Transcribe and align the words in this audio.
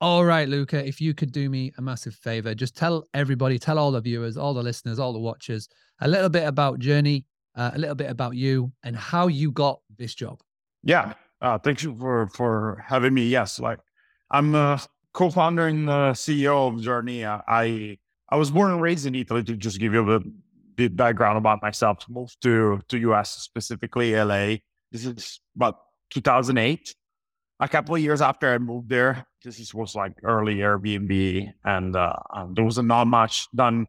All 0.00 0.24
right, 0.24 0.48
Luca, 0.48 0.86
if 0.86 1.00
you 1.00 1.12
could 1.12 1.32
do 1.32 1.50
me 1.50 1.72
a 1.76 1.82
massive 1.82 2.14
favor, 2.14 2.54
just 2.54 2.76
tell 2.76 3.04
everybody, 3.14 3.58
tell 3.58 3.80
all 3.80 3.90
the 3.90 4.00
viewers, 4.00 4.36
all 4.36 4.54
the 4.54 4.62
listeners, 4.62 5.00
all 5.00 5.12
the 5.12 5.18
watchers, 5.18 5.68
a 6.00 6.06
little 6.06 6.28
bit 6.28 6.46
about 6.46 6.78
Jurny, 6.78 7.24
uh, 7.56 7.72
a 7.74 7.78
little 7.78 7.96
bit 7.96 8.08
about 8.08 8.36
you, 8.36 8.70
and 8.84 8.94
how 8.94 9.26
you 9.26 9.50
got 9.50 9.80
this 9.96 10.14
job. 10.14 10.40
Yeah, 10.84 11.14
uh, 11.40 11.58
thank 11.58 11.82
you 11.82 11.96
for 11.98 12.28
for 12.28 12.84
having 12.86 13.12
me. 13.12 13.26
Yes, 13.26 13.58
like 13.58 13.80
I'm 14.30 14.54
a 14.54 14.80
co-founder 15.14 15.66
and 15.66 15.90
uh, 15.90 16.12
CEO 16.12 16.68
of 16.68 16.74
Jurny. 16.80 17.24
Uh, 17.24 17.42
I 17.48 17.98
I 18.28 18.36
was 18.36 18.52
born 18.52 18.70
and 18.70 18.80
raised 18.80 19.04
in 19.04 19.16
Italy. 19.16 19.42
To 19.42 19.56
just 19.56 19.80
give 19.80 19.94
you 19.94 20.08
a 20.12 20.20
bit 20.76 20.94
background 20.94 21.38
about 21.38 21.60
myself, 21.60 22.04
moved 22.08 22.40
to 22.42 22.80
to 22.86 22.98
US 23.10 23.30
specifically 23.30 24.14
LA. 24.14 24.58
This 24.92 25.04
is 25.04 25.40
about 25.56 25.80
2008 26.10 26.94
a 27.60 27.68
couple 27.68 27.94
of 27.94 28.00
years 28.00 28.20
after 28.20 28.52
I 28.52 28.58
moved 28.58 28.88
there, 28.88 29.26
this 29.44 29.74
was 29.74 29.94
like 29.94 30.12
early 30.22 30.56
Airbnb, 30.56 31.52
and 31.64 31.96
uh, 31.96 32.12
um, 32.34 32.54
there 32.54 32.64
was 32.64 32.78
not 32.78 33.06
much 33.06 33.48
done 33.54 33.86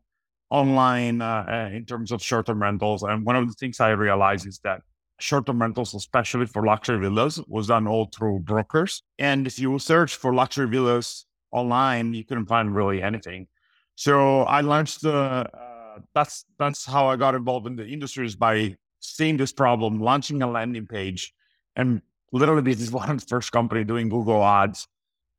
online 0.49 1.21
uh, 1.21 1.45
uh, 1.47 1.75
in 1.75 1.85
terms 1.85 2.11
of 2.11 2.21
short-term 2.21 2.61
rentals. 2.61 3.03
And 3.03 3.25
one 3.25 3.35
of 3.35 3.47
the 3.47 3.53
things 3.53 3.79
I 3.79 3.89
realized 3.89 4.47
is 4.47 4.59
that 4.63 4.81
short-term 5.19 5.61
rentals, 5.61 5.93
especially 5.93 6.47
for 6.47 6.65
luxury 6.65 6.99
villas, 6.99 7.39
was 7.47 7.67
done 7.67 7.87
all 7.87 8.09
through 8.15 8.39
brokers. 8.39 9.03
And 9.19 9.45
if 9.45 9.59
you 9.59 9.77
search 9.77 10.15
for 10.15 10.33
luxury 10.33 10.67
villas 10.67 11.25
online, 11.51 12.13
you 12.13 12.25
couldn't 12.25 12.47
find 12.47 12.75
really 12.75 13.03
anything. 13.03 13.47
So 13.95 14.41
I 14.43 14.61
launched 14.61 15.01
the. 15.01 15.13
Uh, 15.13 15.99
that's 16.15 16.45
that's 16.57 16.85
how 16.85 17.07
I 17.07 17.17
got 17.17 17.35
involved 17.35 17.67
in 17.67 17.75
the 17.75 17.85
industry 17.85 18.25
is 18.25 18.35
by 18.35 18.77
seeing 19.01 19.37
this 19.37 19.51
problem, 19.51 19.99
launching 19.99 20.41
a 20.41 20.49
landing 20.49 20.87
page, 20.87 21.33
and 21.75 22.01
literally 22.31 22.61
this 22.61 22.81
is 22.81 22.91
one 22.91 23.09
of 23.09 23.19
the 23.19 23.25
first 23.25 23.51
company 23.51 23.83
doing 23.83 24.09
Google 24.09 24.43
ads 24.43 24.87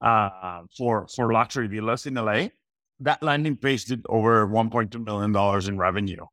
uh, 0.01 0.63
for 0.77 1.07
for 1.15 1.33
luxury 1.33 1.69
villas 1.69 2.07
in 2.07 2.15
LA. 2.15 2.49
That 3.01 3.23
landing 3.23 3.57
page 3.57 3.87
did 3.87 4.05
over 4.09 4.47
1.2 4.47 5.05
million 5.05 5.33
dollars 5.33 5.69
in 5.69 5.79
revenue 5.79 6.25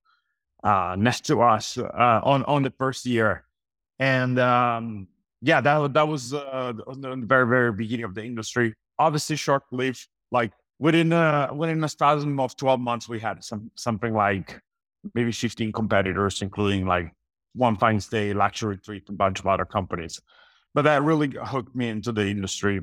uh, 0.64 0.96
next 0.98 1.26
to 1.28 1.42
us 1.42 1.78
uh, 1.78 2.22
on 2.24 2.44
on 2.46 2.64
the 2.64 2.74
first 2.78 3.06
year, 3.06 3.46
and 4.00 4.40
um, 4.40 5.08
yeah, 5.42 5.62
that 5.62 5.94
that 5.94 6.08
was 6.08 6.34
uh, 6.34 6.74
the 6.76 7.24
very 7.26 7.48
very 7.48 7.72
beginning 7.72 8.06
of 8.06 8.16
the 8.16 8.24
industry. 8.24 8.74
Obviously, 9.00 9.36
short 9.36 9.64
lived. 9.72 10.08
Like 10.32 10.52
within 10.80 11.14
a 11.14 11.50
within 11.54 11.84
a 11.84 11.90
span 11.90 12.38
of 12.40 12.58
12 12.58 12.80
months, 12.80 13.08
we 13.08 13.20
had 13.20 13.44
some 13.44 13.72
something 13.76 14.14
like 14.14 14.60
maybe 15.14 15.32
15 15.32 15.72
competitors, 15.72 16.42
including 16.42 16.86
like 16.86 17.14
onefinestay, 17.58 18.36
luxury 18.36 18.78
trip, 18.78 19.08
a 19.08 19.14
bunch 19.14 19.40
of 19.40 19.48
other 19.48 19.66
companies 19.66 20.20
but 20.78 20.84
that 20.84 21.02
really 21.02 21.34
hooked 21.44 21.76
me 21.76 21.90
into 21.90 22.12
the 22.12 22.28
industry. 22.28 22.80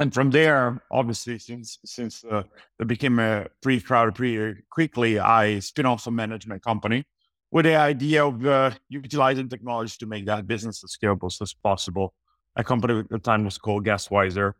And 0.00 0.12
from 0.12 0.32
there, 0.32 0.82
obviously, 0.90 1.38
since 1.38 1.78
since 1.84 2.24
uh, 2.24 2.42
it 2.80 2.88
became 2.88 3.20
a 3.20 3.46
pretty 3.62 3.80
crowded 3.80 4.16
pretty 4.16 4.62
quickly, 4.68 5.20
I 5.20 5.60
spin 5.60 5.86
off 5.86 6.08
a 6.08 6.10
management 6.10 6.64
company 6.64 7.04
with 7.52 7.66
the 7.66 7.76
idea 7.76 8.26
of 8.26 8.44
uh, 8.44 8.72
utilizing 8.88 9.48
technology 9.48 9.94
to 10.00 10.06
make 10.06 10.26
that 10.26 10.48
business 10.48 10.82
as 10.82 10.96
scalable 10.98 11.30
as 11.40 11.54
possible. 11.54 12.14
A 12.56 12.64
company 12.64 12.98
at 12.98 13.10
the 13.10 13.20
time 13.20 13.44
was 13.44 13.58
called 13.58 13.84
Guestwiser. 13.86 14.54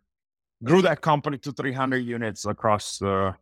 Grew 0.63 0.81
that 0.83 1.01
company 1.01 1.39
to 1.39 1.51
300 1.51 1.97
units 1.97 2.47
across 2.47 3.03
uh, 3.03 3.33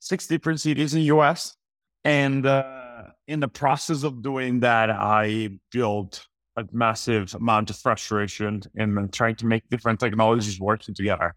six 0.00 0.26
different 0.26 0.60
cities 0.60 0.92
in 0.92 1.00
the 1.00 1.06
US. 1.16 1.56
And 2.04 2.44
uh, 2.44 3.04
in 3.26 3.40
the 3.40 3.48
process 3.48 4.02
of 4.02 4.22
doing 4.22 4.60
that, 4.60 4.90
I 4.90 5.48
built 5.70 6.26
a 6.56 6.64
massive 6.72 7.34
amount 7.34 7.70
of 7.70 7.76
frustration 7.76 8.62
in 8.74 9.08
trying 9.10 9.36
to 9.36 9.46
make 9.46 9.68
different 9.70 10.00
technologies 10.00 10.60
working 10.60 10.94
together. 10.94 11.34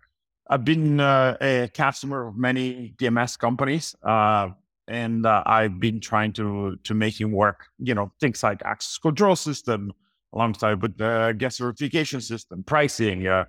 I've 0.50 0.66
been 0.66 1.00
uh, 1.00 1.38
a 1.42 1.70
customer 1.74 2.28
of 2.28 2.38
many 2.38 2.94
PMS 2.98 3.38
companies, 3.40 3.96
uh, 4.04 4.50
and 4.88 5.26
uh, 5.26 5.42
I've 5.46 5.80
been 5.80 6.00
trying 6.00 6.34
to 6.34 6.78
to 6.84 6.94
make 6.94 7.20
it 7.20 7.26
work. 7.26 7.66
You 7.80 7.96
know, 7.96 8.12
things 8.20 8.44
like 8.44 8.62
access 8.64 8.98
control 8.98 9.36
system, 9.36 9.92
alongside 10.34 10.82
with 10.82 10.98
the 10.98 11.34
guest 11.38 11.60
verification 11.60 12.22
system, 12.22 12.64
pricing, 12.64 13.26
uh, 13.26 13.46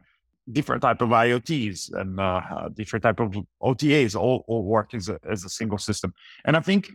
different 0.52 0.82
type 0.82 1.02
of 1.02 1.10
IoTs, 1.10 1.92
and 1.92 2.18
uh, 2.18 2.40
uh, 2.50 2.68
different 2.70 3.02
type 3.02 3.20
of 3.20 3.36
OTAs, 3.62 4.16
all, 4.16 4.44
all 4.46 4.62
work 4.62 4.94
as 4.94 5.08
a, 5.08 5.18
as 5.28 5.44
a 5.44 5.48
single 5.48 5.78
system. 5.78 6.14
And 6.44 6.56
I 6.56 6.60
think 6.60 6.90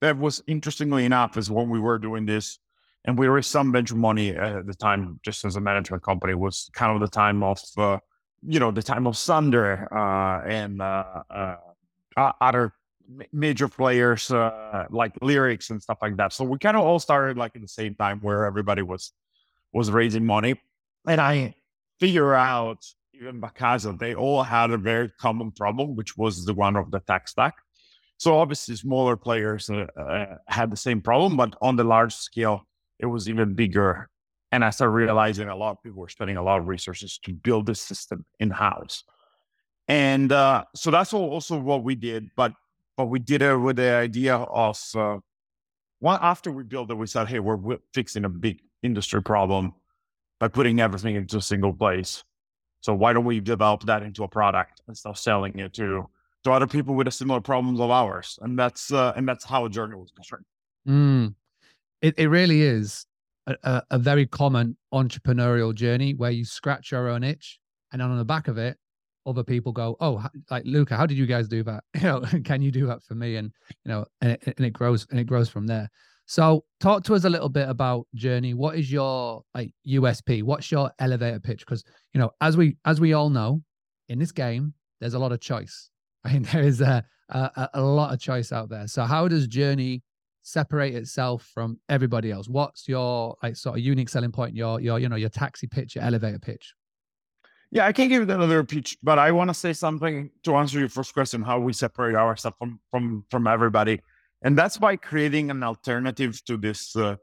that 0.00 0.18
was 0.18 0.42
interestingly 0.46 1.04
enough 1.04 1.36
is 1.36 1.50
when 1.50 1.70
we 1.70 1.80
were 1.80 1.98
doing 1.98 2.26
this 2.26 2.58
and 3.06 3.16
we 3.16 3.28
raised 3.28 3.50
some 3.50 3.72
venture 3.72 3.94
money 3.94 4.30
at 4.30 4.66
the 4.66 4.74
time, 4.74 5.20
just 5.24 5.44
as 5.44 5.56
a 5.56 5.60
management 5.60 6.02
company, 6.02 6.34
was 6.34 6.68
kind 6.74 6.92
of 6.92 7.00
the 7.00 7.08
time 7.08 7.42
of, 7.42 7.60
uh, 7.78 7.98
you 8.42 8.58
know, 8.58 8.72
the 8.72 8.82
time 8.82 9.06
of 9.06 9.14
Sonder 9.14 9.86
uh, 9.92 10.46
and 10.46 10.82
uh, 10.82 11.22
uh 11.30 11.56
other 12.40 12.72
major 13.32 13.68
players 13.68 14.30
uh, 14.32 14.86
like 14.90 15.12
Lyrics 15.22 15.70
and 15.70 15.80
stuff 15.80 15.98
like 16.02 16.16
that. 16.16 16.32
So 16.32 16.44
we 16.44 16.58
kind 16.58 16.76
of 16.76 16.82
all 16.82 16.98
started 16.98 17.36
like 17.36 17.54
at 17.54 17.62
the 17.62 17.68
same 17.68 17.94
time 17.94 18.18
where 18.20 18.44
everybody 18.44 18.82
was 18.82 19.12
was 19.72 19.90
raising 19.90 20.24
money, 20.26 20.60
and 21.06 21.20
I 21.20 21.54
figure 22.00 22.34
out 22.34 22.84
even 23.14 23.40
because 23.40 23.86
they 23.98 24.14
all 24.14 24.42
had 24.42 24.70
a 24.70 24.78
very 24.78 25.10
common 25.20 25.52
problem, 25.52 25.94
which 25.94 26.16
was 26.16 26.44
the 26.44 26.54
one 26.54 26.76
of 26.76 26.90
the 26.90 27.00
tech 27.00 27.28
stack. 27.28 27.54
So 28.18 28.38
obviously, 28.38 28.74
smaller 28.76 29.16
players 29.16 29.70
uh, 29.70 30.24
had 30.48 30.70
the 30.70 30.76
same 30.76 31.00
problem, 31.00 31.36
but 31.36 31.54
on 31.60 31.76
the 31.76 31.84
large 31.84 32.14
scale 32.14 32.66
it 32.98 33.06
was 33.06 33.28
even 33.28 33.54
bigger. 33.54 34.08
And 34.52 34.64
I 34.64 34.70
started 34.70 34.92
realizing 34.92 35.48
a 35.48 35.56
lot 35.56 35.72
of 35.72 35.82
people 35.82 36.00
were 36.00 36.08
spending 36.08 36.36
a 36.36 36.42
lot 36.42 36.58
of 36.58 36.66
resources 36.66 37.18
to 37.24 37.32
build 37.32 37.66
this 37.66 37.80
system 37.80 38.24
in 38.38 38.50
house. 38.50 39.04
And 39.88 40.32
uh, 40.32 40.64
so 40.74 40.90
that's 40.90 41.12
also 41.12 41.58
what 41.58 41.84
we 41.84 41.94
did. 41.94 42.28
But 42.36 42.52
but 42.96 43.06
we 43.06 43.18
did 43.18 43.42
it 43.42 43.56
with 43.56 43.76
the 43.76 43.92
idea 43.92 44.36
of 44.36 44.80
uh, 44.94 45.18
one 45.98 46.18
after 46.22 46.50
we 46.50 46.62
built 46.64 46.90
it, 46.90 46.94
we 46.94 47.06
said, 47.06 47.28
hey, 47.28 47.40
we're 47.40 47.78
fixing 47.92 48.24
a 48.24 48.28
big 48.28 48.60
industry 48.82 49.22
problem 49.22 49.74
by 50.40 50.48
putting 50.48 50.80
everything 50.80 51.16
into 51.16 51.38
a 51.38 51.42
single 51.42 51.72
place. 51.72 52.24
So 52.80 52.94
why 52.94 53.12
don't 53.12 53.24
we 53.24 53.40
develop 53.40 53.82
that 53.84 54.02
into 54.02 54.22
a 54.24 54.28
product 54.28 54.82
and 54.86 54.96
start 54.96 55.18
selling 55.18 55.58
it 55.58 55.74
to 55.74 56.08
to 56.44 56.52
other 56.52 56.66
people 56.66 56.94
with 56.94 57.08
a 57.08 57.10
similar 57.10 57.40
problems 57.40 57.80
of 57.80 57.90
ours? 57.90 58.38
And 58.42 58.58
that's 58.58 58.92
uh, 58.92 59.12
and 59.16 59.28
that's 59.28 59.44
how 59.44 59.64
a 59.64 59.70
journey 59.70 59.96
was 59.96 60.12
born. 60.12 60.44
Mm, 60.86 61.34
it, 62.02 62.14
it 62.18 62.28
really 62.28 62.62
is 62.62 63.06
a, 63.46 63.82
a, 63.90 63.98
very 63.98 64.26
common 64.26 64.76
entrepreneurial 64.92 65.74
journey 65.74 66.14
where 66.14 66.30
you 66.30 66.44
scratch 66.44 66.90
your 66.90 67.08
own 67.08 67.22
itch 67.22 67.58
and 67.92 68.00
then 68.00 68.10
on 68.10 68.18
the 68.18 68.24
back 68.24 68.48
of 68.48 68.58
it 68.58 68.76
other 69.26 69.42
people 69.42 69.72
go, 69.72 69.96
"Oh, 70.00 70.24
like 70.50 70.62
Luca, 70.64 70.96
how 70.96 71.04
did 71.04 71.18
you 71.18 71.26
guys 71.26 71.48
do 71.48 71.62
that? 71.64 71.84
You 72.00 72.02
know, 72.02 72.22
can 72.44 72.62
you 72.62 72.70
do 72.70 72.86
that 72.86 73.02
for 73.02 73.14
me?" 73.14 73.36
And 73.36 73.50
you 73.84 73.90
know, 73.90 74.06
and 74.20 74.32
it, 74.32 74.54
and 74.56 74.64
it 74.64 74.72
grows 74.72 75.06
and 75.10 75.18
it 75.18 75.24
grows 75.24 75.48
from 75.48 75.66
there. 75.66 75.90
So, 76.26 76.64
talk 76.80 77.04
to 77.04 77.14
us 77.14 77.24
a 77.24 77.30
little 77.30 77.48
bit 77.48 77.68
about 77.68 78.06
Jurny. 78.16 78.54
What 78.54 78.76
is 78.76 78.90
your 78.90 79.42
like 79.54 79.72
USP? 79.86 80.42
What's 80.42 80.70
your 80.70 80.90
elevator 80.98 81.40
pitch? 81.40 81.60
Because 81.60 81.84
you 82.14 82.20
know, 82.20 82.30
as 82.40 82.56
we 82.56 82.76
as 82.84 83.00
we 83.00 83.12
all 83.12 83.30
know, 83.30 83.62
in 84.08 84.18
this 84.18 84.32
game, 84.32 84.74
there's 85.00 85.14
a 85.14 85.18
lot 85.18 85.32
of 85.32 85.40
choice. 85.40 85.90
I 86.24 86.32
mean, 86.32 86.42
there 86.42 86.62
is 86.62 86.80
a, 86.80 87.04
a 87.28 87.68
a 87.74 87.82
lot 87.82 88.12
of 88.12 88.20
choice 88.20 88.52
out 88.52 88.68
there. 88.68 88.86
So, 88.86 89.04
how 89.04 89.28
does 89.28 89.48
Jurny 89.48 90.02
separate 90.46 90.94
itself 90.94 91.50
from 91.52 91.78
everybody 91.88 92.30
else? 92.30 92.48
What's 92.48 92.86
your 92.86 93.36
like 93.42 93.56
sort 93.56 93.78
of 93.78 93.84
unique 93.84 94.08
selling 94.08 94.32
point? 94.32 94.54
Your 94.54 94.80
your 94.80 94.98
you 94.98 95.08
know 95.08 95.16
your 95.16 95.28
taxi 95.28 95.66
pitch, 95.66 95.96
your 95.96 96.04
elevator 96.04 96.38
pitch. 96.38 96.72
Yeah, 97.72 97.86
I 97.86 97.92
can't 97.92 98.08
give 98.08 98.26
you 98.26 98.34
another 98.34 98.62
pitch, 98.62 98.96
but 99.02 99.18
I 99.18 99.32
want 99.32 99.50
to 99.50 99.54
say 99.54 99.72
something 99.72 100.30
to 100.44 100.54
answer 100.54 100.78
your 100.78 100.88
first 100.88 101.12
question: 101.12 101.42
how 101.42 101.58
we 101.58 101.72
separate 101.72 102.14
ourselves 102.14 102.56
from 102.58 102.80
from 102.90 103.24
from 103.28 103.46
everybody, 103.46 104.00
and 104.42 104.56
that's 104.56 104.78
by 104.78 104.96
creating 104.96 105.50
an 105.50 105.62
alternative 105.64 106.42
to 106.44 106.56
this 106.56 106.94
uh, 106.94 107.16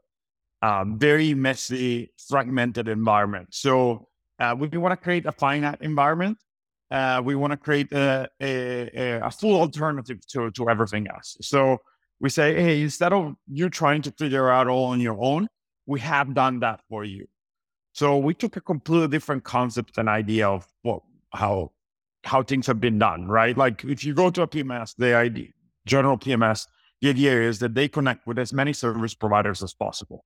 uh, 0.60 0.84
very 0.86 1.32
messy, 1.34 2.12
fragmented 2.28 2.88
environment. 2.88 3.48
So 3.50 4.08
uh, 4.38 4.54
we 4.58 4.68
want 4.68 4.92
to 4.92 5.02
create 5.02 5.24
a 5.24 5.32
finite 5.32 5.80
environment. 5.80 6.38
Uh, 6.90 7.22
we 7.24 7.34
want 7.34 7.52
to 7.52 7.56
create 7.56 7.90
a, 7.92 8.28
a, 8.40 9.20
a 9.24 9.30
full 9.30 9.58
alternative 9.58 10.18
to 10.26 10.50
to 10.50 10.68
everything 10.68 11.06
else. 11.08 11.38
So 11.40 11.78
we 12.24 12.30
say, 12.30 12.54
hey, 12.54 12.80
instead 12.80 13.12
of 13.12 13.34
you 13.46 13.68
trying 13.68 14.00
to 14.00 14.10
figure 14.12 14.48
out 14.48 14.66
all 14.66 14.86
on 14.86 14.98
your 14.98 15.18
own, 15.20 15.46
we 15.84 16.00
have 16.00 16.32
done 16.32 16.58
that 16.60 16.80
for 16.88 17.04
you. 17.04 17.26
So 17.92 18.16
we 18.16 18.32
took 18.32 18.56
a 18.56 18.62
completely 18.62 19.08
different 19.08 19.44
concept 19.44 19.98
and 19.98 20.08
idea 20.08 20.48
of 20.48 20.66
what 20.80 21.02
how 21.34 21.72
how 22.24 22.42
things 22.42 22.66
have 22.66 22.80
been 22.80 22.98
done, 22.98 23.26
right? 23.26 23.54
Like 23.54 23.84
if 23.84 24.04
you 24.06 24.14
go 24.14 24.30
to 24.30 24.40
a 24.40 24.48
PMS, 24.48 24.94
the 24.96 25.14
idea, 25.14 25.48
general 25.84 26.16
PMS, 26.16 26.66
the 27.02 27.10
idea 27.10 27.42
is 27.42 27.58
that 27.58 27.74
they 27.74 27.88
connect 27.88 28.26
with 28.26 28.38
as 28.38 28.54
many 28.54 28.72
service 28.72 29.14
providers 29.14 29.62
as 29.62 29.74
possible. 29.74 30.24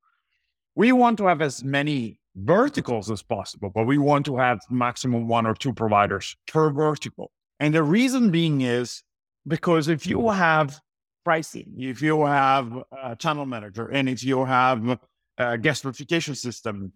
We 0.77 0.93
want 0.93 1.19
to 1.19 1.27
have 1.27 1.43
as 1.43 1.65
many 1.65 2.21
verticals 2.37 3.11
as 3.11 3.25
possible, 3.25 3.73
but 3.75 3.89
we 3.89 3.99
want 3.99 4.25
to 4.27 4.37
have 4.37 4.61
maximum 4.71 5.27
one 5.27 5.47
or 5.49 5.55
two 5.55 5.73
providers 5.73 6.37
per 6.47 6.71
vertical. 6.71 7.33
And 7.59 7.75
the 7.75 7.83
reason 7.83 8.31
being 8.31 8.61
is 8.61 9.03
because 9.49 9.89
if 9.89 10.06
you 10.06 10.31
have 10.31 10.79
pricing, 11.25 11.75
if 11.79 12.00
you 12.03 12.25
have 12.25 12.73
a 13.03 13.17
channel 13.17 13.47
manager, 13.47 13.88
and 13.88 14.09
if 14.09 14.25
you 14.25 14.44
have 14.44 14.99
a 15.38 15.59
guest 15.59 15.82
verification 15.82 16.35
system, 16.35 16.93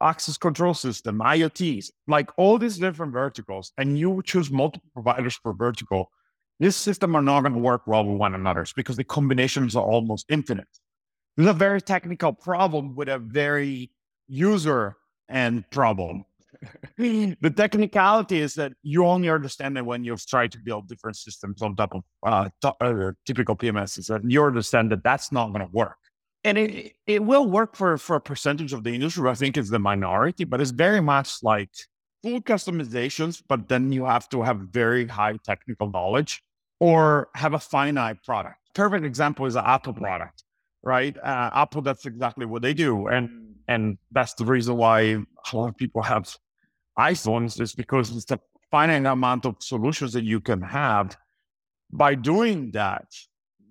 access 0.00 0.36
control 0.36 0.74
system, 0.74 1.18
IoTs, 1.20 1.90
like 2.06 2.30
all 2.36 2.58
these 2.58 2.78
different 2.78 3.12
verticals, 3.12 3.72
and 3.78 3.98
you 3.98 4.22
choose 4.24 4.50
multiple 4.50 4.90
providers 4.92 5.38
per 5.42 5.52
vertical, 5.52 6.10
this 6.60 6.76
system 6.76 7.14
are 7.14 7.22
not 7.22 7.40
going 7.42 7.52
to 7.52 7.58
work 7.58 7.86
well 7.86 8.04
with 8.04 8.18
one 8.18 8.34
another 8.34 8.66
because 8.76 8.96
the 8.96 9.04
combinations 9.04 9.76
are 9.76 9.84
almost 9.84 10.26
infinite. 10.28 10.68
This 11.36 11.44
is 11.44 11.50
a 11.50 11.54
very 11.54 11.82
technical 11.82 12.32
problem 12.32 12.94
with 12.94 13.08
a 13.08 13.18
very 13.18 13.90
user 14.26 14.96
end 15.28 15.70
problem. 15.70 16.24
the 16.98 17.52
technicality 17.54 18.40
is 18.40 18.54
that 18.54 18.72
you 18.82 19.04
only 19.06 19.28
understand 19.28 19.76
it 19.78 19.84
when 19.84 20.04
you've 20.04 20.26
tried 20.26 20.52
to 20.52 20.58
build 20.58 20.88
different 20.88 21.16
systems 21.16 21.62
on 21.62 21.76
top 21.76 21.94
of 21.94 22.02
uh, 22.24 22.48
uh, 22.80 23.12
typical 23.26 23.56
PMSs, 23.56 24.14
and 24.14 24.30
you 24.30 24.42
understand 24.44 24.90
that 24.92 25.02
that's 25.02 25.32
not 25.32 25.52
going 25.52 25.66
to 25.66 25.72
work. 25.72 25.96
And 26.44 26.58
it 26.58 26.92
it 27.06 27.24
will 27.24 27.48
work 27.48 27.76
for 27.76 27.98
for 27.98 28.16
a 28.16 28.20
percentage 28.20 28.72
of 28.72 28.84
the 28.84 28.94
industry. 28.94 29.28
I 29.28 29.34
think 29.34 29.56
it's 29.56 29.70
the 29.70 29.78
minority, 29.78 30.44
but 30.44 30.60
it's 30.60 30.70
very 30.70 31.00
much 31.00 31.42
like 31.42 31.70
full 32.22 32.40
customizations. 32.40 33.42
But 33.48 33.68
then 33.68 33.92
you 33.92 34.04
have 34.04 34.28
to 34.30 34.42
have 34.42 34.58
very 34.70 35.06
high 35.06 35.38
technical 35.44 35.90
knowledge 35.90 36.42
or 36.78 37.28
have 37.34 37.54
a 37.54 37.58
finite 37.58 38.22
product. 38.22 38.56
Perfect 38.74 39.04
example 39.04 39.46
is 39.46 39.56
Apple 39.56 39.94
product, 39.94 40.44
right? 40.82 41.16
Uh, 41.16 41.50
Apple, 41.52 41.82
that's 41.82 42.06
exactly 42.06 42.46
what 42.46 42.62
they 42.62 42.74
do, 42.74 43.08
and 43.08 43.56
and 43.68 43.98
that's 44.12 44.34
the 44.34 44.44
reason 44.44 44.76
why 44.76 45.00
a 45.00 45.56
lot 45.56 45.68
of 45.68 45.76
people 45.76 46.02
have 46.02 46.32
iPhones 46.98 47.60
is 47.60 47.74
because 47.74 48.16
it's 48.16 48.30
a 48.30 48.40
finite 48.70 49.06
amount 49.06 49.44
of 49.44 49.56
solutions 49.60 50.12
that 50.12 50.24
you 50.24 50.40
can 50.40 50.62
have. 50.62 51.16
By 51.92 52.14
doing 52.14 52.70
that, 52.72 53.06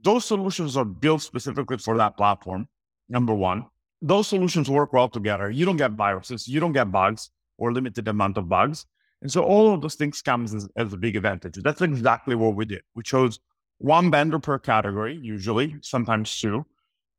those 0.04 0.26
solutions 0.26 0.78
are 0.78 0.86
built 0.86 1.22
specifically 1.22 1.78
for 1.78 1.98
that 1.98 2.16
platform. 2.18 2.68
Number 3.10 3.34
one, 3.34 3.66
those 4.02 4.28
solutions 4.28 4.70
work 4.70 4.94
well 4.94 5.10
together. 5.10 5.50
You 5.50 5.66
don't 5.66 5.78
get 5.78 5.92
viruses, 5.92 6.48
you 6.48 6.60
don't 6.60 6.74
get 6.74 6.92
bugs 6.92 7.32
or 7.58 7.74
limited 7.74 8.08
amount 8.08 8.38
of 8.38 8.48
bugs. 8.48 8.86
And 9.22 9.32
so 9.32 9.44
all 9.44 9.74
of 9.74 9.82
those 9.82 9.96
things 9.96 10.22
comes 10.22 10.54
as, 10.54 10.68
as 10.76 10.94
a 10.94 10.98
big 10.98 11.16
advantage. 11.16 11.56
That's 11.64 11.82
exactly 11.82 12.36
what 12.36 12.56
we 12.56 12.66
did. 12.66 12.82
We 12.96 13.04
chose 13.04 13.40
one 13.80 14.12
vendor 14.12 14.40
per 14.40 14.60
category, 14.60 15.18
usually, 15.22 15.76
sometimes 15.82 16.40
two. 16.40 16.66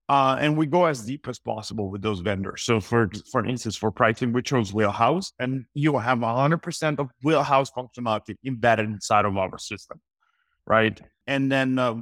Uh, 0.09 0.37
and 0.39 0.57
we 0.57 0.67
go 0.67 0.85
as 0.85 1.05
deep 1.05 1.27
as 1.27 1.39
possible 1.39 1.91
with 1.91 2.01
those 2.01 2.21
vendors. 2.21 2.63
So, 2.63 2.81
for 2.81 3.11
for 3.33 3.45
instance, 3.45 3.77
for 3.77 3.91
pricing, 3.91 4.33
we 4.33 4.41
chose 4.43 4.73
Wheelhouse, 4.73 5.33
and 5.41 5.65
you 5.75 5.99
have 5.99 6.19
100% 6.19 6.99
of 7.01 7.11
Wheelhouse 7.25 7.71
functionality 7.73 8.37
embedded 8.45 8.87
inside 8.87 9.25
of 9.25 9.37
our 9.37 9.59
system, 9.59 10.01
right? 10.65 11.01
And 11.27 11.51
then 11.51 11.79
uh, 11.81 11.97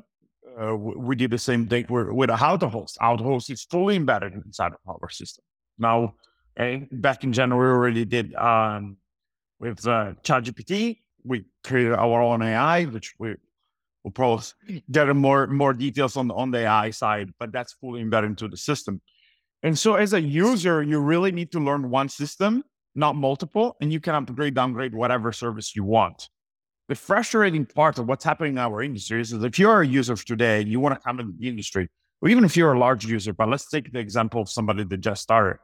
uh, 0.60 0.76
we 0.76 1.16
did 1.16 1.30
the 1.30 1.38
same 1.38 1.66
thing 1.66 1.86
with, 1.88 2.30
a 2.30 2.34
AutoHost. 2.34 2.98
AutoHost 2.98 3.50
is 3.50 3.64
fully 3.64 3.96
embedded 3.96 4.34
inside 4.34 4.72
of 4.72 4.96
our 5.02 5.08
system. 5.08 5.44
Now, 5.78 6.14
eh, 6.58 6.80
back 6.92 7.24
in 7.24 7.32
January, 7.32 7.72
we 7.72 7.76
already 7.76 8.04
did 8.04 8.34
um, 8.34 8.98
with 9.58 9.86
uh, 9.86 10.12
ChatGPT. 10.22 10.98
We 11.24 11.46
created 11.64 11.94
our 11.94 12.20
own 12.20 12.42
AI, 12.42 12.84
which 12.84 13.14
we 13.18 13.36
we'll 14.04 14.12
probably 14.12 14.44
get 14.90 15.08
mm. 15.08 15.16
more 15.16 15.46
more 15.46 15.72
details 15.72 16.16
on 16.16 16.28
the, 16.28 16.34
on 16.34 16.50
the 16.50 16.58
AI 16.58 16.90
side, 16.90 17.30
but 17.40 17.50
that's 17.50 17.72
fully 17.72 18.00
embedded 18.00 18.30
into 18.30 18.46
the 18.46 18.56
system. 18.56 19.00
And 19.62 19.78
so, 19.78 19.94
as 19.94 20.12
a 20.12 20.20
user, 20.20 20.82
you 20.82 21.00
really 21.00 21.32
need 21.32 21.50
to 21.52 21.58
learn 21.58 21.90
one 21.90 22.10
system, 22.10 22.62
not 22.94 23.16
multiple, 23.16 23.76
and 23.80 23.92
you 23.92 23.98
can 23.98 24.14
upgrade, 24.14 24.54
downgrade 24.54 24.94
whatever 24.94 25.32
service 25.32 25.74
you 25.74 25.82
want. 25.82 26.28
The 26.88 26.94
frustrating 26.94 27.64
part 27.64 27.98
of 27.98 28.06
what's 28.06 28.24
happening 28.24 28.52
in 28.52 28.58
our 28.58 28.82
industry 28.82 29.22
is 29.22 29.30
that 29.30 29.42
if 29.42 29.58
you're 29.58 29.80
a 29.80 29.86
user 29.86 30.16
today 30.16 30.60
and 30.60 30.70
you 30.70 30.80
want 30.80 30.94
to 30.94 31.00
come 31.00 31.18
into 31.18 31.32
the 31.38 31.48
industry, 31.48 31.88
or 32.20 32.28
even 32.28 32.44
if 32.44 32.58
you're 32.58 32.74
a 32.74 32.78
large 32.78 33.06
user, 33.06 33.32
but 33.32 33.48
let's 33.48 33.70
take 33.70 33.90
the 33.90 33.98
example 33.98 34.42
of 34.42 34.50
somebody 34.50 34.84
that 34.84 34.98
just 34.98 35.22
started, 35.22 35.58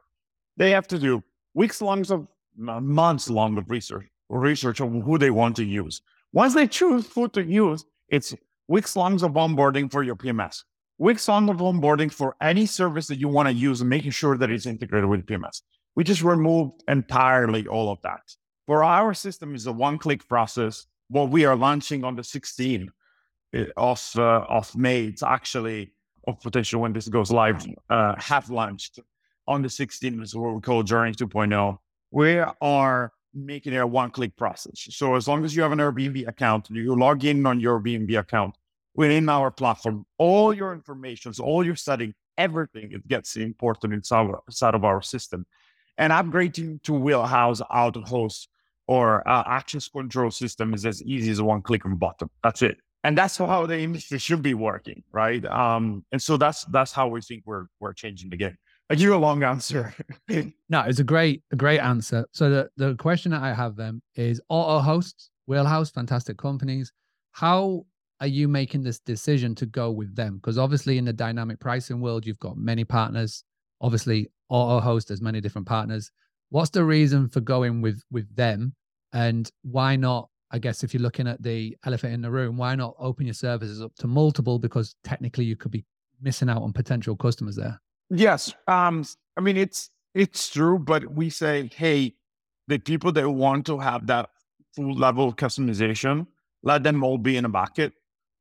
they 0.57 0.71
have 0.71 0.87
to 0.87 0.97
do 0.97 1.23
weeks 1.53 1.79
long 1.79 2.01
of 2.11 2.27
uh, 2.67 2.81
months 2.81 3.29
long 3.29 3.57
of 3.57 3.69
research 3.69 4.07
research 4.29 4.79
on 4.79 5.01
who 5.01 5.17
they 5.17 5.29
want 5.29 5.57
to 5.57 5.63
use. 5.63 6.01
Once 6.33 6.53
they 6.53 6.67
choose 6.67 7.11
who 7.13 7.27
to 7.27 7.43
use, 7.43 7.85
it's 8.11 8.35
weeks 8.67 8.95
long 8.95 9.15
of 9.15 9.31
onboarding 9.33 9.91
for 9.91 10.03
your 10.03 10.15
PMS, 10.15 10.63
weeks 10.99 11.27
long 11.27 11.49
of 11.49 11.57
onboarding 11.57 12.11
for 12.11 12.35
any 12.41 12.65
service 12.67 13.07
that 13.07 13.17
you 13.17 13.27
want 13.27 13.47
to 13.47 13.53
use 13.53 13.81
and 13.81 13.89
making 13.89 14.11
sure 14.11 14.37
that 14.37 14.51
it's 14.51 14.67
integrated 14.67 15.09
with 15.09 15.25
PMS. 15.25 15.61
We 15.95 16.03
just 16.03 16.21
removed 16.21 16.83
entirely 16.87 17.65
all 17.67 17.89
of 17.89 17.99
that. 18.03 18.21
For 18.67 18.83
our 18.83 19.13
system 19.13 19.55
is 19.55 19.65
a 19.65 19.71
one-click 19.71 20.27
process. 20.27 20.85
What 21.09 21.29
we 21.29 21.45
are 21.45 21.55
launching 21.55 22.03
on 22.03 22.15
the 22.15 22.21
16th 22.21 22.89
eh, 23.53 23.65
of 23.75 24.11
uh, 24.15 24.45
of 24.47 24.75
May, 24.77 25.05
it's 25.05 25.23
actually 25.23 25.93
of 26.27 26.39
potential 26.39 26.81
when 26.81 26.93
this 26.93 27.07
goes 27.07 27.31
live, 27.31 27.65
uh, 27.89 28.15
have 28.17 28.49
launched 28.49 28.99
on 29.47 29.61
the 29.61 29.67
16th 29.67 30.21
is 30.21 30.35
what 30.35 30.53
we 30.53 30.61
call 30.61 30.83
Jurny 30.83 31.15
2.0. 31.15 31.77
We 32.11 32.39
are 32.61 33.11
making 33.33 33.73
it 33.73 33.77
a 33.77 33.87
one 33.87 34.11
click 34.11 34.35
process. 34.35 34.87
So 34.89 35.15
as 35.15 35.27
long 35.27 35.45
as 35.45 35.55
you 35.55 35.61
have 35.61 35.71
an 35.71 35.79
Airbnb 35.79 36.27
account, 36.27 36.69
you 36.69 36.95
log 36.95 37.23
in 37.25 37.45
on 37.45 37.59
your 37.59 37.79
Airbnb 37.79 38.17
account 38.17 38.55
within 38.95 39.29
our 39.29 39.51
platform, 39.51 40.05
all 40.17 40.53
your 40.53 40.73
information, 40.73 41.33
all 41.41 41.65
your 41.65 41.75
settings, 41.75 42.13
everything 42.37 42.91
it 42.91 43.07
gets 43.07 43.35
imported 43.35 43.93
inside, 43.93 44.29
of 44.73 44.83
our 44.83 45.01
system. 45.01 45.45
And 45.97 46.11
upgrading 46.11 46.83
to 46.83 46.93
Wheelhouse, 46.93 47.61
AutoHost, 47.61 48.47
or 48.87 49.27
uh, 49.27 49.43
access 49.45 49.87
control 49.87 50.31
system 50.31 50.73
is 50.73 50.85
as 50.85 51.01
easy 51.03 51.31
as 51.31 51.41
one 51.41 51.61
click 51.61 51.85
on 51.85 51.95
button. 51.95 52.29
That's 52.43 52.61
it. 52.61 52.77
And 53.03 53.17
that's 53.17 53.37
how 53.37 53.65
the 53.65 53.79
industry 53.79 54.19
should 54.19 54.41
be 54.41 54.53
working, 54.53 55.03
right? 55.11 55.43
Um, 55.45 56.05
and 56.11 56.21
so 56.21 56.37
that's 56.37 56.65
that's 56.65 56.91
how 56.91 57.07
we 57.07 57.21
think 57.21 57.43
we're 57.45 57.65
we're 57.79 57.93
changing 57.93 58.29
the 58.29 58.37
game. 58.37 58.57
Give 58.91 59.01
you 59.01 59.15
a 59.15 59.17
long 59.17 59.43
answer. 59.43 59.93
no, 60.29 60.81
it's 60.81 60.99
a 60.99 61.03
great, 61.03 61.43
a 61.51 61.55
great 61.55 61.79
answer. 61.79 62.25
So 62.31 62.49
the, 62.49 62.69
the 62.77 62.95
question 62.95 63.31
that 63.31 63.41
I 63.41 63.53
have 63.53 63.75
then 63.75 64.01
is 64.15 64.41
auto 64.49 64.79
hosts, 64.79 65.29
Wheelhouse, 65.47 65.89
fantastic 65.91 66.37
companies. 66.37 66.91
How 67.31 67.85
are 68.19 68.27
you 68.27 68.47
making 68.47 68.83
this 68.83 68.99
decision 68.99 69.55
to 69.55 69.65
go 69.65 69.91
with 69.91 70.15
them? 70.15 70.35
Because 70.35 70.57
obviously 70.57 70.97
in 70.97 71.05
the 71.05 71.13
dynamic 71.13 71.59
pricing 71.59 72.01
world, 72.01 72.25
you've 72.25 72.39
got 72.39 72.57
many 72.57 72.83
partners. 72.83 73.43
Obviously, 73.79 74.29
AutoHost 74.51 75.09
has 75.09 75.21
many 75.21 75.41
different 75.41 75.67
partners. 75.67 76.11
What's 76.49 76.69
the 76.69 76.83
reason 76.83 77.29
for 77.29 77.39
going 77.39 77.81
with 77.81 78.03
with 78.11 78.33
them? 78.35 78.75
And 79.13 79.49
why 79.63 79.95
not? 79.95 80.29
I 80.51 80.59
guess 80.59 80.83
if 80.83 80.93
you're 80.93 81.01
looking 81.01 81.27
at 81.27 81.41
the 81.41 81.77
elephant 81.85 82.13
in 82.13 82.21
the 82.21 82.29
room, 82.29 82.57
why 82.57 82.75
not 82.75 82.95
open 82.99 83.25
your 83.25 83.33
services 83.33 83.81
up 83.81 83.95
to 83.99 84.07
multiple? 84.07 84.59
Because 84.59 84.95
technically 85.03 85.45
you 85.45 85.55
could 85.55 85.71
be 85.71 85.85
missing 86.21 86.49
out 86.49 86.61
on 86.61 86.73
potential 86.73 87.15
customers 87.15 87.55
there. 87.55 87.79
Yes. 88.11 88.53
Um, 88.67 89.05
I 89.37 89.41
mean, 89.41 89.55
it's 89.55 89.89
it's 90.13 90.49
true, 90.49 90.77
but 90.77 91.09
we 91.13 91.29
say, 91.29 91.71
hey, 91.73 92.13
the 92.67 92.77
people 92.77 93.11
that 93.13 93.29
want 93.29 93.65
to 93.67 93.79
have 93.79 94.05
that 94.07 94.29
full 94.75 94.93
level 94.93 95.29
of 95.29 95.37
customization, 95.37 96.27
let 96.61 96.83
them 96.83 97.03
all 97.03 97.17
be 97.17 97.37
in 97.37 97.45
a 97.45 97.49
bucket, 97.49 97.93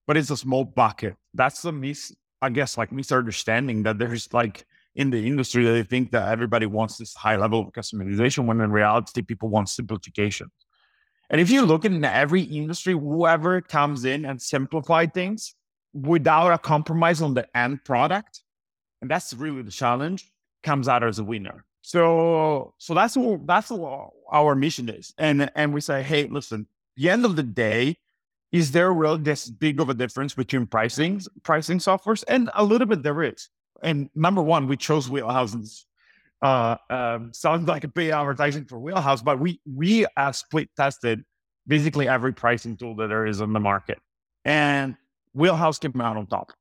but 0.09 0.16
it's 0.16 0.30
a 0.30 0.37
small 0.37 0.64
bucket. 0.64 1.14
That's 1.35 1.62
the 1.62 1.71
mis, 1.71 2.12
I 2.42 2.50
guess, 2.50 2.76
like 2.76 2.90
misunderstanding 2.90 3.85
that 3.85 3.99
there's 3.99 4.33
like 4.35 4.66
in 4.97 5.11
the 5.11 5.25
industry 5.25 5.64
that 5.64 5.73
they 5.73 5.85
think 5.85 6.11
that 6.11 6.28
everybody 6.28 6.66
wants 6.66 6.97
this 6.97 7.14
high 7.14 7.37
level 7.37 7.61
of 7.61 7.73
customization 7.73 8.47
when 8.47 8.61
in 8.61 8.73
reality 8.73 9.23
people 9.23 9.49
want 9.49 9.68
simplification. 9.68 10.50
And 11.30 11.40
if 11.40 11.49
you 11.49 11.64
look 11.64 11.85
in 11.85 12.04
every 12.04 12.42
industry, 12.42 12.92
whoever 12.92 13.61
comes 13.61 14.04
in 14.04 14.25
and 14.25 14.42
simplify 14.42 15.06
things 15.06 15.54
without 15.92 16.52
a 16.52 16.59
compromise 16.59 17.23
on 17.23 17.35
the 17.35 17.47
end 17.56 17.85
product, 17.85 18.42
and 19.00 19.11
that's 19.11 19.33
really 19.35 19.62
the 19.62 19.71
challenge, 19.71 20.30
comes 20.62 20.88
out 20.88 21.02
as 21.02 21.19
a 21.19 21.25
winner. 21.25 21.64
So, 21.83 22.75
so 22.78 22.95
that's 22.95 23.16
what 23.16 23.47
that's 23.47 23.71
what 23.71 24.11
our 24.30 24.54
mission 24.54 24.88
is, 24.88 25.14
and 25.19 25.50
and 25.54 25.73
we 25.73 25.80
say, 25.80 26.02
hey, 26.02 26.26
listen, 26.26 26.66
the 26.97 27.09
end 27.09 27.25
of 27.25 27.37
the 27.37 27.42
day, 27.42 27.97
is 28.52 28.73
there 28.73 28.92
really 28.92 29.23
this 29.23 29.49
big 29.49 29.80
of 29.80 29.88
a 29.88 29.95
difference 29.95 30.35
between 30.35 30.66
pricing 30.66 31.23
pricing 31.42 31.78
softwares? 31.78 32.23
And 32.28 32.50
a 32.54 32.64
little 32.64 32.87
bit 32.87 33.02
there 33.02 33.23
is. 33.23 33.49
And 33.83 34.11
number 34.14 34.42
one, 34.42 34.66
we 34.66 34.76
chose 34.76 35.09
Wheelhouses. 35.09 35.85
Uh, 36.42 36.76
um, 36.90 37.33
sounds 37.33 37.69
like 37.69 37.85
a 37.85 37.88
big 37.88 38.11
advertising 38.11 38.64
for 38.64 38.78
Wheelhouse, 38.78 39.23
but 39.23 39.38
we 39.38 39.61
we 39.64 40.07
uh, 40.16 40.33
split 40.33 40.69
tested 40.76 41.25
basically 41.66 42.09
every 42.09 42.33
pricing 42.33 42.76
tool 42.76 42.97
that 42.97 43.09
there 43.09 43.26
is 43.26 43.40
on 43.40 43.52
the 43.52 43.61
market, 43.61 43.99
and 44.45 44.97
Wheelhouse 45.33 45.78
came 45.78 46.00
out 46.00 46.16
on 46.16 46.26
top. 46.26 46.52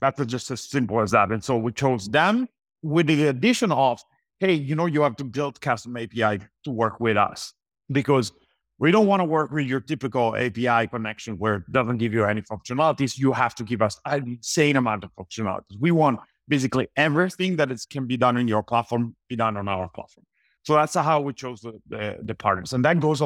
That's 0.00 0.24
just 0.26 0.50
as 0.50 0.60
simple 0.62 1.00
as 1.00 1.10
that. 1.10 1.30
And 1.30 1.42
so 1.42 1.56
we 1.56 1.72
chose 1.72 2.08
them 2.08 2.48
with 2.82 3.06
the 3.06 3.26
addition 3.26 3.70
of, 3.72 4.02
hey, 4.38 4.54
you 4.54 4.74
know, 4.74 4.86
you 4.86 5.02
have 5.02 5.16
to 5.16 5.24
build 5.24 5.60
custom 5.60 5.96
API 5.96 6.40
to 6.64 6.70
work 6.70 7.00
with 7.00 7.16
us 7.16 7.52
because 7.90 8.32
we 8.78 8.90
don't 8.90 9.06
want 9.06 9.20
to 9.20 9.24
work 9.24 9.50
with 9.50 9.66
your 9.66 9.80
typical 9.80 10.34
API 10.34 10.86
connection 10.86 11.36
where 11.36 11.56
it 11.56 11.70
doesn't 11.70 11.98
give 11.98 12.14
you 12.14 12.24
any 12.24 12.40
functionalities. 12.40 13.18
You 13.18 13.32
have 13.32 13.54
to 13.56 13.64
give 13.64 13.82
us 13.82 14.00
an 14.06 14.26
insane 14.26 14.76
amount 14.76 15.04
of 15.04 15.10
functionalities. 15.14 15.78
We 15.78 15.90
want 15.90 16.20
basically 16.48 16.88
everything 16.96 17.56
that 17.56 17.70
is, 17.70 17.84
can 17.84 18.06
be 18.06 18.16
done 18.16 18.38
in 18.38 18.48
your 18.48 18.62
platform 18.62 19.14
be 19.28 19.36
done 19.36 19.58
on 19.58 19.68
our 19.68 19.88
platform. 19.90 20.24
So 20.62 20.74
that's 20.74 20.94
how 20.94 21.20
we 21.20 21.34
chose 21.34 21.60
the, 21.60 21.78
the, 21.88 22.18
the 22.22 22.34
partners. 22.34 22.72
And 22.72 22.82
that 22.86 23.00
goes, 23.00 23.20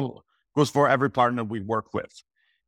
goes 0.55 0.69
for 0.69 0.89
every 0.89 1.09
partner 1.09 1.43
we 1.43 1.61
work 1.61 1.93
with. 1.93 2.11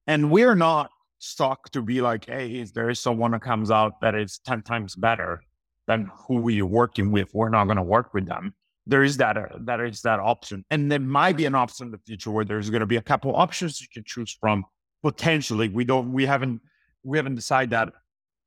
And 0.08 0.32
we're 0.32 0.56
not 0.56 0.90
stuck 1.20 1.70
to 1.72 1.82
be 1.82 2.02
like, 2.02 2.26
hey, 2.26 2.58
if 2.58 2.74
there 2.74 2.90
is 2.90 3.00
someone 3.00 3.32
that 3.32 3.42
comes 3.42 3.72
out 3.72 4.02
that 4.02 4.16
is 4.16 4.40
10 4.46 4.62
times 4.64 4.96
better 4.96 5.42
than 5.88 6.10
who 6.14 6.38
we're 6.38 6.66
working 6.66 7.12
with, 7.12 7.34
we're 7.34 7.50
not 7.50 7.66
going 7.66 7.78
to 7.78 7.84
work 7.84 8.14
with 8.14 8.28
them. 8.28 8.54
there 8.86 9.04
is 9.04 9.18
that 9.18 9.38
uh, 9.38 9.48
that 9.62 9.80
is 9.82 10.02
that 10.02 10.20
option, 10.20 10.64
and 10.72 10.92
there 10.92 11.00
might 11.00 11.36
be 11.36 11.46
an 11.46 11.56
option 11.56 11.88
in 11.88 11.92
the 11.92 11.98
future 12.00 12.32
where 12.32 12.46
there's 12.46 12.70
going 12.70 12.80
to 12.80 12.86
be 12.86 12.96
a 12.98 13.02
couple 13.02 13.36
options 13.36 13.82
you 13.82 13.88
can 13.94 14.04
choose 14.06 14.38
from. 14.40 14.64
Potentially, 15.04 15.68
we 15.68 15.84
don't, 15.84 16.12
we 16.14 16.26
haven't, 16.26 16.62
we 17.04 17.18
haven't 17.18 17.36
decided 17.36 17.72
that 17.72 17.90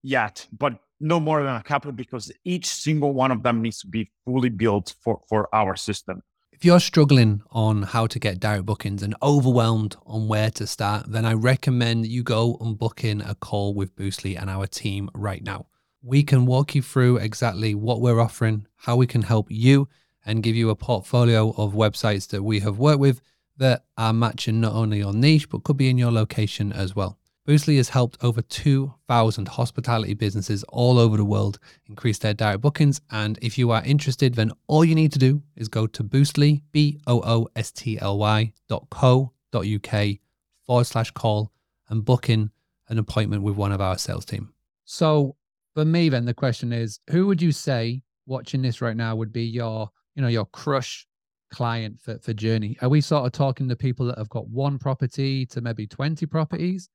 yet, 0.02 0.46
but 0.50 0.78
no 0.98 1.20
more 1.20 1.42
than 1.42 1.56
a 1.56 1.62
couple 1.62 1.92
because 1.92 2.32
each 2.44 2.66
single 2.66 3.12
one 3.12 3.30
of 3.30 3.42
them 3.42 3.62
needs 3.62 3.80
to 3.80 3.86
be 3.86 4.10
fully 4.24 4.48
built 4.48 4.94
for 5.02 5.20
for 5.28 5.48
our 5.54 5.76
system. 5.76 6.22
If 6.61 6.67
you're 6.67 6.79
struggling 6.79 7.40
on 7.50 7.85
how 7.85 8.07
to 8.07 8.19
get 8.19 8.38
direct 8.38 8.67
bookings 8.67 9.02
and 9.02 9.14
overwhelmed 9.23 9.97
on 10.05 10.29
where 10.29 10.50
to 10.50 10.67
start, 10.67 11.11
then 11.11 11.25
I 11.25 11.33
recommend 11.33 12.07
you 12.07 12.23
go 12.23 12.59
and 12.61 12.76
book 12.76 13.02
in 13.02 13.23
a 13.23 13.35
call 13.35 13.73
with 13.73 13.97
Boostly 13.97 14.38
and 14.38 14.50
our 14.50 14.67
team 14.67 15.09
right 15.14 15.43
now. 15.43 15.69
We 16.02 16.23
can 16.23 16.45
walk 16.45 16.75
you 16.75 16.83
through 16.83 17.17
exactly 17.17 17.75
what 17.75 18.02
we're 18.02 18.21
offering, 18.21 18.67
how 18.76 18.97
we 18.97 19.07
can 19.07 19.23
help 19.23 19.47
you, 19.49 19.88
and 20.26 20.43
give 20.43 20.55
you 20.55 20.69
a 20.69 20.76
portfolio 20.76 21.55
of 21.57 21.73
websites 21.73 22.29
that 22.29 22.43
we 22.43 22.61
have 22.61 22.79
worked 22.79 23.00
with 23.00 23.23
that 23.57 23.87
are 23.97 24.12
matching 24.12 24.61
not 24.61 24.75
only 24.75 24.99
your 24.99 25.14
niche, 25.14 25.49
but 25.49 25.64
could 25.64 25.79
be 25.79 25.88
in 25.88 25.97
your 25.97 26.12
location 26.12 26.75
as 26.75 26.95
well. 26.95 27.19
Boostly 27.49 27.78
has 27.78 27.88
helped 27.88 28.23
over 28.23 28.42
2,000 28.42 29.49
hospitality 29.49 30.14
businesses 30.14 30.62
all 30.64 30.99
over 30.99 31.16
the 31.16 31.25
world 31.25 31.59
increase 31.87 32.18
their 32.18 32.35
direct 32.35 32.61
bookings. 32.61 33.00
And 33.11 33.38
if 33.40 33.56
you 33.56 33.70
are 33.70 33.82
interested, 33.85 34.35
then 34.35 34.52
all 34.66 34.85
you 34.85 34.94
need 34.94 35.12
to 35.12 35.18
do 35.18 35.42
is 35.56 35.68
go 35.68 35.87
to 35.87 36.04
Boostly, 36.04 36.62
B 36.70 37.00
O 37.06 37.23
O 37.25 37.49
S 37.56 37.73
T 37.73 37.99
L 37.99 38.18
Y 38.18 38.52
dot 38.68 38.87
co 38.90 39.32
dot 39.52 39.66
UK 39.66 40.18
forward 40.66 40.85
slash 40.85 41.11
call 41.12 41.50
and 41.88 42.04
book 42.04 42.28
in 42.28 42.50
an 42.88 42.99
appointment 42.99 43.42
with 43.42 43.56
one 43.56 43.73
of 43.73 43.80
our 43.80 43.97
sales 43.97 44.25
team. 44.25 44.52
So 44.85 45.37
for 45.75 45.85
me, 45.85 46.09
then 46.09 46.26
the 46.26 46.35
question 46.35 46.73
is, 46.73 47.00
who 47.11 47.26
would 47.26 47.40
you 47.40 47.52
say 47.52 48.02
watching 48.26 48.61
this 48.62 48.80
right 48.80 48.97
now 48.97 49.16
would 49.16 49.32
be 49.32 49.44
your, 49.44 49.90
you 50.14 50.23
know, 50.23 50.28
your 50.28 50.47
crush 50.47 51.06
client 51.50 52.00
for, 52.00 52.18
for 52.18 52.35
Jurny? 52.35 52.80
Are 52.82 52.88
we 52.88 53.00
sort 53.00 53.25
of 53.25 53.32
talking 53.32 53.68
to 53.68 53.76
people 53.76 54.06
that 54.06 54.18
have 54.18 54.28
got 54.28 54.49
one 54.49 54.78
property 54.78 55.47
to 55.47 55.61
maybe 55.61 55.87
20 55.87 56.26
properties? 56.26 56.88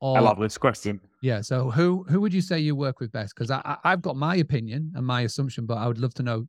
Or, 0.00 0.18
I 0.18 0.20
love 0.20 0.38
this 0.38 0.56
question. 0.58 1.00
Yeah. 1.22 1.40
So 1.40 1.70
who 1.70 2.04
who 2.08 2.20
would 2.20 2.32
you 2.32 2.40
say 2.40 2.58
you 2.60 2.76
work 2.76 3.00
with 3.00 3.10
best? 3.10 3.34
Because 3.34 3.50
I, 3.50 3.78
I 3.82 3.90
have 3.90 4.02
got 4.02 4.16
my 4.16 4.36
opinion 4.36 4.92
and 4.94 5.04
my 5.04 5.22
assumption, 5.22 5.66
but 5.66 5.78
I 5.78 5.88
would 5.88 5.98
love 5.98 6.14
to 6.14 6.22
know 6.22 6.46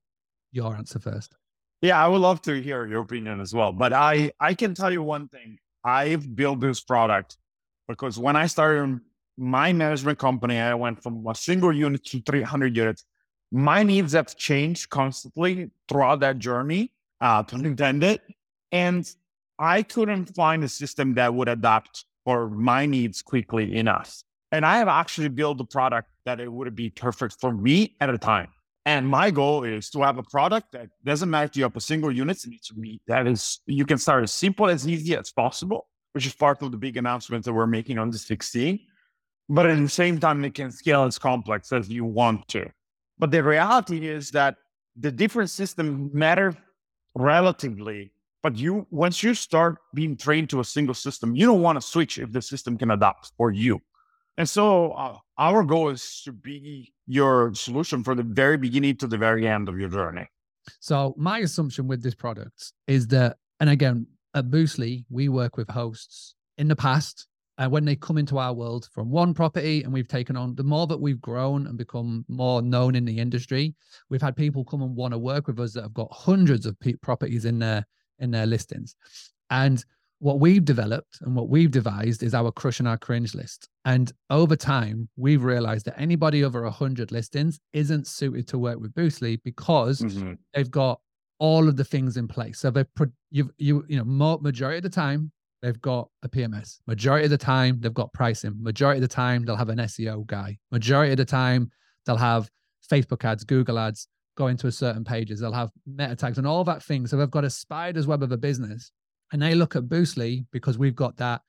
your 0.52 0.76
answer 0.76 1.00
first. 1.00 1.36
Yeah, 1.82 2.04
I 2.04 2.08
would 2.08 2.22
love 2.22 2.42
to 2.44 2.62
hear 2.62 2.86
your 2.86 3.02
opinion 3.02 3.40
as 3.40 3.54
well. 3.54 3.72
But 3.72 3.94
I 3.94 4.32
I 4.40 4.54
can 4.54 4.74
tell 4.76 4.92
you 4.92 5.02
one 5.02 5.28
thing. 5.30 5.58
I've 5.84 6.36
built 6.36 6.60
this 6.60 6.82
product 6.82 7.38
because 7.88 8.20
when 8.20 8.36
I 8.36 8.48
started 8.48 9.00
my 9.38 9.72
management 9.74 10.20
company, 10.20 10.60
I 10.60 10.74
went 10.74 11.02
from 11.02 11.26
a 11.26 11.34
single 11.34 11.74
unit 11.74 12.04
to 12.08 12.22
300 12.22 12.76
units. 12.76 13.06
My 13.52 13.82
needs 13.84 14.14
have 14.14 14.36
changed 14.36 14.90
constantly 14.90 15.72
throughout 15.88 16.20
that 16.20 16.38
journey, 16.38 16.92
uh, 17.22 17.42
pun 17.44 17.66
intended. 17.66 18.20
And 18.72 19.10
I 19.58 19.82
couldn't 19.84 20.36
find 20.36 20.64
a 20.64 20.70
system 20.70 21.16
that 21.16 21.34
would 21.34 21.48
adapt 21.48 22.06
for 22.30 22.48
my 22.48 22.86
needs 22.86 23.24
quickly 23.24 23.76
enough. 23.76 24.22
And 24.52 24.64
I 24.64 24.78
have 24.78 24.88
actually 24.88 25.30
built 25.30 25.60
a 25.62 25.64
product 25.66 26.10
that 26.26 26.40
it 26.40 26.52
would 26.52 26.76
be 26.76 26.92
perfect 26.92 27.38
for 27.42 27.52
me 27.52 27.96
at 28.00 28.12
a 28.12 28.20
time. 28.20 28.50
And 28.86 29.08
my 29.08 29.32
goal 29.32 29.64
is 29.64 29.90
to 29.92 30.04
have 30.04 30.20
a 30.20 30.24
product 30.36 30.74
that 30.74 30.90
doesn't 31.04 31.34
if 31.34 31.58
you 31.58 31.64
have 31.64 31.76
a 31.76 31.82
single 31.82 32.12
unit, 32.12 32.38
it 32.44 32.50
needs 32.52 32.68
to 32.68 33.00
that 33.08 33.26
is 33.26 33.62
you 33.66 33.84
can 33.84 33.98
start 33.98 34.22
as 34.22 34.32
simple 34.32 34.68
as 34.68 34.88
easy 34.88 35.16
as 35.16 35.32
possible, 35.32 35.88
which 36.14 36.28
is 36.28 36.36
part 36.36 36.62
of 36.62 36.72
the 36.72 36.78
big 36.78 36.98
announcement 36.98 37.46
that 37.46 37.54
we're 37.54 37.66
making 37.66 37.98
on 37.98 38.12
the 38.12 38.20
16. 38.20 38.80
But 39.50 39.66
at 39.66 39.80
the 39.80 39.90
same 39.90 40.20
time, 40.20 40.46
it 40.46 40.54
can 40.54 40.70
scale 40.70 41.06
as 41.06 41.18
complex 41.18 41.74
as 41.74 41.90
you 41.90 42.06
want 42.06 42.48
to. 42.50 42.70
But 43.18 43.32
the 43.32 43.42
reality 43.44 44.08
is 44.08 44.30
that 44.32 44.58
the 44.96 45.12
different 45.12 45.50
systems 45.50 46.14
matter 46.14 46.56
relatively 47.16 48.12
but 48.42 48.58
you, 48.58 48.88
once 48.90 49.22
you 49.22 49.34
start 49.34 49.78
being 49.94 50.16
trained 50.16 50.50
to 50.52 50.60
a 50.60 50.66
single 50.66 50.94
system, 50.94 51.36
you 51.36 51.46
don't 51.46 51.62
want 51.62 51.80
to 51.80 51.86
switch 51.86 52.18
if 52.18 52.32
the 52.32 52.42
system 52.42 52.78
can 52.78 52.92
adapt 52.92 53.32
for 53.38 53.52
you. 53.52 53.80
And 54.38 54.48
so 54.48 54.92
uh, 54.92 55.18
our 55.38 55.64
goal 55.64 55.90
is 55.90 56.22
to 56.24 56.32
be 56.32 56.94
your 57.08 57.54
solution 57.54 58.04
from 58.04 58.18
the 58.18 58.24
very 58.24 58.58
beginning 58.58 58.96
to 58.98 59.08
the 59.08 59.18
very 59.18 59.46
end 59.46 59.68
of 59.68 59.78
your 59.78 59.90
journey. 59.90 60.28
So 60.80 61.14
my 61.18 61.40
assumption 61.40 61.88
with 61.88 62.02
this 62.02 62.16
product 62.16 62.72
is 62.88 63.08
that, 63.08 63.38
and 63.60 63.70
again, 63.70 64.08
at 64.34 64.50
Boostly, 64.50 65.06
we 65.10 65.28
work 65.28 65.58
with 65.58 65.70
hosts 65.70 66.36
in 66.58 66.68
the 66.68 66.76
past. 66.76 67.28
And 67.58 67.72
when 67.74 67.84
they 67.84 67.98
come 67.98 68.18
into 68.18 68.38
our 68.38 68.54
world 68.54 68.88
from 68.94 69.10
one 69.10 69.34
property 69.34 69.84
and 69.84 69.92
we've 69.92 70.08
taken 70.08 70.38
on, 70.38 70.56
the 70.56 70.64
more 70.64 70.88
that 70.88 71.02
we've 71.02 71.20
grown 71.20 71.68
and 71.68 71.78
become 71.78 72.24
more 72.30 72.62
known 72.62 72.96
in 72.96 73.04
the 73.04 73.20
industry, 73.20 73.76
we've 74.10 74.22
had 74.22 74.38
people 74.38 74.64
come 74.64 74.82
and 74.82 74.96
want 74.96 75.14
to 75.14 75.18
work 75.18 75.48
with 75.48 75.60
us 75.60 75.74
that 75.74 75.84
have 75.84 75.94
got 75.94 76.08
hundreds 76.14 76.66
of 76.66 76.78
properties 77.02 77.44
in 77.44 77.60
their 77.60 77.86
in 78.20 78.32
their 78.32 78.46
listings. 78.46 78.96
And 79.50 79.84
what 80.20 80.40
we've 80.40 80.66
developed 80.66 81.20
and 81.22 81.36
what 81.36 81.50
we've 81.50 81.72
devised 81.72 82.24
is 82.24 82.34
our 82.34 82.52
crush 82.52 82.80
and 82.80 82.88
our 82.88 82.98
cringe 82.98 83.34
list. 83.34 83.70
And 83.86 84.12
over 84.30 84.56
time, 84.56 85.08
we've 85.16 85.44
realized 85.44 85.86
that 85.86 86.00
anybody 86.00 86.44
over 86.44 86.64
100 86.64 87.12
listings 87.12 87.60
isn't 87.72 88.06
suited 88.06 88.48
to 88.50 88.58
work 88.58 88.80
with 88.80 88.94
Boostly 88.94 89.40
because 89.44 90.02
mm-hmm. 90.02 90.34
they've 90.54 90.70
got 90.70 91.00
all 91.40 91.70
of 91.70 91.78
the 91.78 91.86
things 91.86 92.18
in 92.18 92.28
place. 92.28 92.60
So 92.60 92.70
they've, 92.70 92.86
you, 93.32 93.50
you, 93.58 93.86
you 93.88 93.98
know, 93.98 94.04
more, 94.04 94.40
majority 94.42 94.78
of 94.78 94.84
the 94.84 94.90
time, 94.90 95.32
they've 95.62 95.82
got 95.82 96.10
a 96.24 96.28
PMS. 96.28 96.80
Majority 96.86 97.26
of 97.26 97.32
the 97.32 97.38
time, 97.38 97.80
they've 97.80 97.94
got 97.94 98.12
pricing. 98.12 98.56
Majority 98.60 98.98
of 98.98 99.10
the 99.10 99.16
time, 99.16 99.46
they'll 99.46 99.56
have 99.56 99.70
an 99.70 99.80
SEO 99.80 100.26
guy. 100.28 100.58
Majority 100.72 101.14
of 101.14 101.18
the 101.18 101.26
time, 101.26 101.72
they'll 102.06 102.18
have 102.18 102.50
Facebook 102.92 103.24
ads, 103.24 103.46
Google 103.46 103.80
ads, 103.80 104.08
going 104.40 104.56
to 104.56 104.68
a 104.68 104.72
certain 104.72 105.04
pages. 105.04 105.42
They'll 105.42 105.52
have 105.52 105.70
meta 105.86 106.16
tags 106.16 106.38
and 106.38 106.48
all 106.48 106.64
that 106.64 106.82
thing. 106.82 107.06
So 107.06 107.18
they've 107.18 107.30
got 107.30 107.44
a 107.44 107.50
spider's 107.50 108.08
web 108.08 108.24
of 108.24 108.32
a 108.32 108.38
business. 108.38 108.92
And 109.34 109.42
they 109.42 109.54
look 109.54 109.76
at 109.76 109.84
Boostly 109.84 110.46
because 110.52 110.78
we've 110.78 110.96
got 110.96 111.18
that 111.18 111.42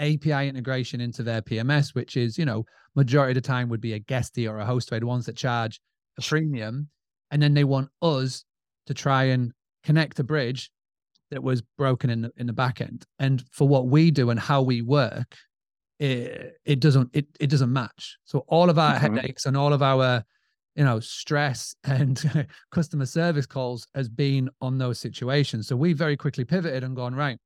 API 0.00 0.48
integration 0.48 1.00
into 1.00 1.22
their 1.22 1.40
PMS, 1.40 1.94
which 1.94 2.16
is, 2.16 2.36
you 2.36 2.44
know, 2.44 2.64
majority 2.96 3.30
of 3.30 3.42
the 3.42 3.46
time 3.46 3.68
would 3.68 3.80
be 3.80 3.92
a 3.92 4.00
guesty 4.00 4.48
or 4.48 4.58
a 4.58 4.66
Hostaway, 4.66 4.98
the 4.98 5.06
ones 5.06 5.24
that 5.26 5.36
charge 5.36 5.80
a 6.18 6.22
premium. 6.22 6.88
And 7.30 7.40
then 7.40 7.54
they 7.54 7.64
want 7.64 7.90
us 8.02 8.44
to 8.86 8.92
try 8.92 9.24
and 9.24 9.52
connect 9.84 10.18
a 10.18 10.24
bridge 10.24 10.70
that 11.30 11.44
was 11.44 11.62
broken 11.78 12.10
in 12.10 12.22
the 12.22 12.32
in 12.36 12.48
the 12.48 12.52
back 12.52 12.80
end. 12.80 13.06
And 13.20 13.42
for 13.52 13.68
what 13.68 13.86
we 13.86 14.10
do 14.10 14.30
and 14.30 14.38
how 14.38 14.62
we 14.62 14.82
work, 14.82 15.36
it, 16.00 16.54
it 16.64 16.80
doesn't 16.80 17.10
it 17.12 17.26
it 17.38 17.46
doesn't 17.46 17.72
match. 17.72 18.18
So 18.24 18.44
all 18.48 18.68
of 18.68 18.78
our 18.80 18.96
mm-hmm. 18.96 19.14
headaches 19.14 19.46
and 19.46 19.56
all 19.56 19.72
of 19.72 19.80
our 19.80 20.24
you 20.74 20.84
know 20.84 21.00
stress 21.00 21.74
and 21.84 22.46
customer 22.70 23.06
service 23.06 23.46
calls 23.46 23.86
has 23.94 24.08
been 24.08 24.48
on 24.60 24.78
those 24.78 24.98
situations. 24.98 25.68
So 25.68 25.76
we 25.76 25.92
very 25.92 26.16
quickly 26.16 26.44
pivoted 26.44 26.84
and 26.84 26.96
gone 26.96 27.14
right 27.14 27.38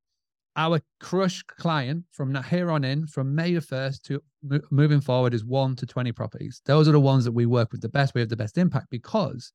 our 0.57 0.81
crush 1.01 1.43
client 1.43 2.05
from 2.13 2.43
here 2.45 2.71
on 2.71 2.83
in 2.83 3.07
from 3.07 3.35
may 3.35 3.53
the 3.53 3.61
1st 3.61 4.03
to 4.03 4.23
moving 4.71 5.01
forward 5.01 5.35
is 5.35 5.45
1 5.45 5.77
to 5.77 5.87
20 5.87 6.13
properties. 6.13 6.63
Those 6.65 6.89
are 6.89 6.93
the 6.93 7.01
ones 7.01 7.25
that 7.25 7.33
we 7.33 7.47
work 7.47 7.73
with 7.73 7.83
the 7.83 7.89
best. 7.89 8.15
We 8.15 8.23
have 8.23 8.31
the 8.31 8.37
best 8.37 8.57
impact 8.57 8.87
because 8.91 9.53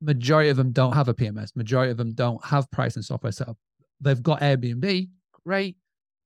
majority 0.00 0.48
of 0.48 0.56
them 0.56 0.72
don't 0.72 0.94
have 0.94 1.06
a 1.08 1.14
pms 1.14 1.54
majority 1.54 1.90
of 1.90 1.96
them 1.96 2.12
don't 2.12 2.44
have 2.44 2.70
pricing 2.70 3.02
software 3.02 3.32
set 3.32 3.48
up. 3.48 3.58
They've 4.00 4.22
got 4.22 4.40
airbnb 4.40 5.08
great. 5.44 5.76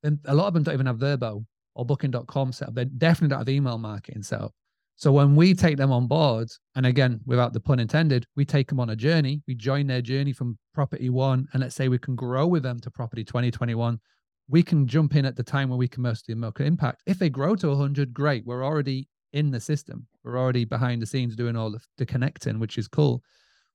And 0.03 0.19
a 0.27 0.35
lot 0.35 0.47
of 0.47 0.55
them 0.55 0.63
don't 0.63 0.75
even 0.75 0.87
have 0.87 0.99
Vrbo 0.99 1.45
or 1.75 1.85
booking.com 1.85 2.53
set 2.53 2.69
up. 2.69 2.75
They 2.75 2.85
definitely 2.85 3.31
don't 3.31 3.41
have 3.41 3.49
email 3.49 3.79
marketing 3.79 4.23
set 4.23 4.41
up 4.41 4.55
so 4.97 5.13
when 5.13 5.37
we 5.37 5.53
take 5.53 5.77
them 5.77 5.93
on 5.93 6.07
board, 6.07 6.49
and 6.75 6.87
again, 6.87 7.21
without 7.27 7.53
the 7.53 7.61
pun 7.61 7.79
intended, 7.79 8.27
we 8.35 8.47
take 8.47 8.69
them 8.69 8.81
on 8.81 8.91
a 8.91 8.97
journey, 8.97 9.43
we 9.47 9.55
join 9.55 9.87
their 9.87 10.01
journey 10.01 10.33
from 10.33 10.59
property 10.73 11.11
one, 11.11 11.47
and 11.53 11.63
let's 11.63 11.75
say 11.75 11.89
we 11.89 11.99
can 11.99 12.17
grow 12.17 12.47
with 12.47 12.63
them 12.63 12.81
to 12.81 12.91
property 12.91 13.23
2021, 13.23 14.01
we 14.49 14.63
can 14.63 14.87
jump 14.87 15.15
in 15.15 15.27
at 15.27 15.37
the 15.37 15.43
time 15.43 15.69
where 15.69 15.77
we 15.77 15.89
can 15.89 16.03
mostly 16.03 16.35
make 16.35 16.61
impact. 16.61 17.03
If 17.05 17.19
they 17.19 17.29
grow 17.29 17.55
to 17.57 17.69
100, 17.69 18.15
great. 18.15 18.47
We're 18.47 18.65
already 18.65 19.09
in 19.35 19.51
the 19.51 19.61
system. 19.61 20.07
We're 20.25 20.39
already 20.39 20.65
behind 20.65 21.03
the 21.03 21.07
scenes 21.07 21.37
doing 21.37 21.57
all 21.57 21.71
the, 21.71 21.81
the 21.99 22.07
connecting, 22.07 22.59
which 22.59 22.79
is 22.79 22.89
cool. 22.89 23.23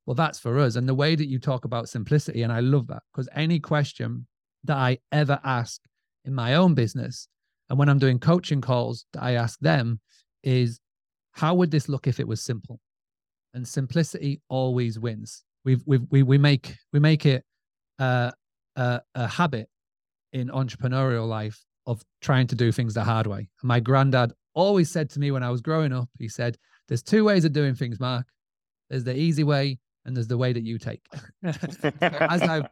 Well, 0.07 0.15
that's 0.15 0.39
for 0.39 0.57
us. 0.57 0.75
And 0.75 0.89
the 0.89 0.95
way 0.95 1.15
that 1.15 1.27
you 1.27 1.37
talk 1.37 1.65
about 1.65 1.87
simplicity, 1.87 2.41
and 2.41 2.51
I 2.51 2.61
love 2.61 2.87
that 2.87 3.03
because 3.13 3.29
any 3.35 3.59
question 3.59 4.25
that 4.63 4.77
I 4.77 4.97
ever 5.11 5.39
ask 5.43 5.81
in 6.25 6.33
my 6.33 6.55
own 6.55 6.73
business, 6.73 7.27
and 7.69 7.77
when 7.77 7.89
I'm 7.89 7.99
doing 7.99 8.17
coaching 8.17 8.59
calls 8.59 9.05
that 9.13 9.21
I 9.21 9.33
ask 9.33 9.59
them, 9.59 9.99
is 10.43 10.79
how 11.31 11.53
would 11.55 11.71
this 11.71 11.89
look 11.89 12.07
if 12.07 12.19
it 12.19 12.27
was 12.27 12.41
simple? 12.41 12.79
And 13.53 13.67
simplicity 13.67 14.41
always 14.49 14.99
wins. 14.99 15.43
We've, 15.65 15.81
we've, 15.85 16.05
we, 16.09 16.23
we 16.23 16.37
make, 16.37 16.75
we 16.93 16.99
make 16.99 17.25
it 17.25 17.43
uh, 17.99 18.31
a, 18.75 19.01
a 19.15 19.27
habit 19.27 19.69
in 20.33 20.47
entrepreneurial 20.49 21.27
life 21.27 21.59
of 21.87 22.01
trying 22.21 22.47
to 22.47 22.55
do 22.55 22.71
things 22.71 22.93
the 22.93 23.03
hard 23.03 23.27
way. 23.27 23.39
And 23.61 23.67
my 23.67 23.79
granddad 23.79 24.33
always 24.53 24.89
said 24.89 25.09
to 25.11 25.19
me 25.19 25.31
when 25.31 25.43
I 25.43 25.49
was 25.49 25.61
growing 25.61 25.93
up, 25.93 26.09
he 26.17 26.27
said, 26.27 26.57
There's 26.87 27.03
two 27.03 27.23
ways 27.23 27.45
of 27.45 27.53
doing 27.53 27.75
things, 27.75 27.99
Mark. 27.99 28.25
There's 28.89 29.03
the 29.03 29.15
easy 29.15 29.43
way 29.43 29.79
and 30.05 30.15
there's 30.15 30.27
the 30.27 30.37
way 30.37 30.53
that 30.53 30.63
you 30.63 30.77
take. 30.77 31.01
as 31.43 32.41
I've 32.41 32.65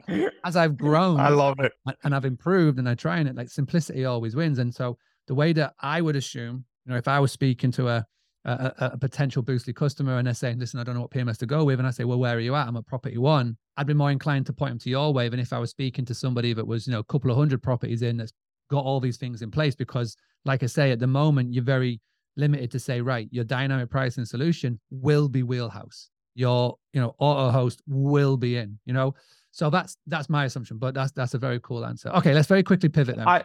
as 0.44 0.56
I've 0.56 0.78
grown, 0.78 1.20
I 1.20 1.30
love 1.30 1.60
it, 1.60 1.74
and 2.04 2.16
I've 2.16 2.26
improved, 2.26 2.80
and 2.80 2.90
I 2.90 2.96
try 2.96 3.20
and 3.20 3.30
it 3.30 3.36
like 3.36 3.50
simplicity 3.50 4.06
always 4.06 4.36
wins. 4.36 4.60
And 4.60 4.74
so 4.74 4.98
the 5.28 5.36
way 5.36 5.54
that 5.54 5.74
I 5.80 6.02
would 6.02 6.16
assume, 6.16 6.66
you 6.86 6.92
know, 6.92 6.98
if 6.98 7.08
I 7.08 7.20
was 7.20 7.32
speaking 7.32 7.72
to 7.74 7.88
a 7.90 8.06
a, 8.50 8.90
a, 8.94 8.98
potential 8.98 9.44
Boostly 9.44 9.76
customer 9.76 10.18
and 10.18 10.26
they're 10.26 10.34
saying, 10.34 10.60
listen, 10.60 10.80
I 10.80 10.84
don't 10.84 10.96
know 10.96 11.02
what 11.02 11.12
PMS 11.12 11.38
to 11.38 11.46
go 11.46 11.64
with. 11.64 11.80
And 11.80 11.88
I 11.88 11.92
say, 11.92 12.04
well, 12.04 12.20
where 12.20 12.36
are 12.36 12.40
you 12.40 12.56
at? 12.56 12.68
I'm 12.68 12.78
at 12.78 12.86
property 12.88 13.18
one. 13.18 13.58
I'd 13.78 13.88
be 13.88 13.94
more 13.94 14.12
inclined 14.12 14.46
to 14.48 14.54
point 14.54 14.72
them 14.72 14.80
to 14.80 14.90
your 14.90 15.14
wave. 15.14 15.34
And 15.34 15.42
if 15.42 15.54
I 15.54 15.60
was 15.60 15.70
speaking 15.70 16.06
to 16.06 16.14
somebody 16.14 16.54
that 16.54 16.66
was, 16.66 16.88
you 16.88 16.94
know, 16.94 17.00
a 17.00 17.04
couple 17.04 17.32
of 17.32 17.38
hundred 17.38 17.62
properties 17.62 18.02
in 18.02 18.18
that's 18.18 18.34
got 18.70 18.84
all 18.84 19.00
these 19.00 19.18
things 19.18 19.42
in 19.42 19.52
place, 19.52 19.76
because 19.76 20.16
like 20.46 20.64
I 20.64 20.68
say, 20.68 20.92
at 20.92 21.00
the 21.00 21.08
moment, 21.08 21.54
you're 21.54 21.64
very 21.64 22.02
limited 22.38 22.72
to 22.72 22.80
say, 22.80 23.02
right, 23.02 23.28
your 23.32 23.44
dynamic 23.44 23.90
pricing 23.90 24.26
solution 24.26 24.80
will 24.90 25.30
be 25.30 25.44
wheelhouse. 25.44 26.10
Your, 26.36 26.78
you 26.94 27.02
know, 27.02 27.16
AutoHost 27.22 27.80
will 27.88 28.38
be 28.38 28.58
in, 28.58 28.80
you 28.86 28.94
know. 28.94 29.14
So 29.52 29.70
that's 29.70 29.98
that's 30.08 30.30
my 30.30 30.46
assumption, 30.46 30.78
but 30.78 30.94
that's 30.94 31.12
that's 31.12 31.34
a 31.34 31.38
very 31.40 31.60
cool 31.62 31.86
answer. 31.86 32.10
Okay, 32.10 32.34
let's 32.34 32.48
very 32.48 32.64
quickly 32.64 32.88
pivot 32.88 33.18
then. 33.18 33.28
I, 33.28 33.44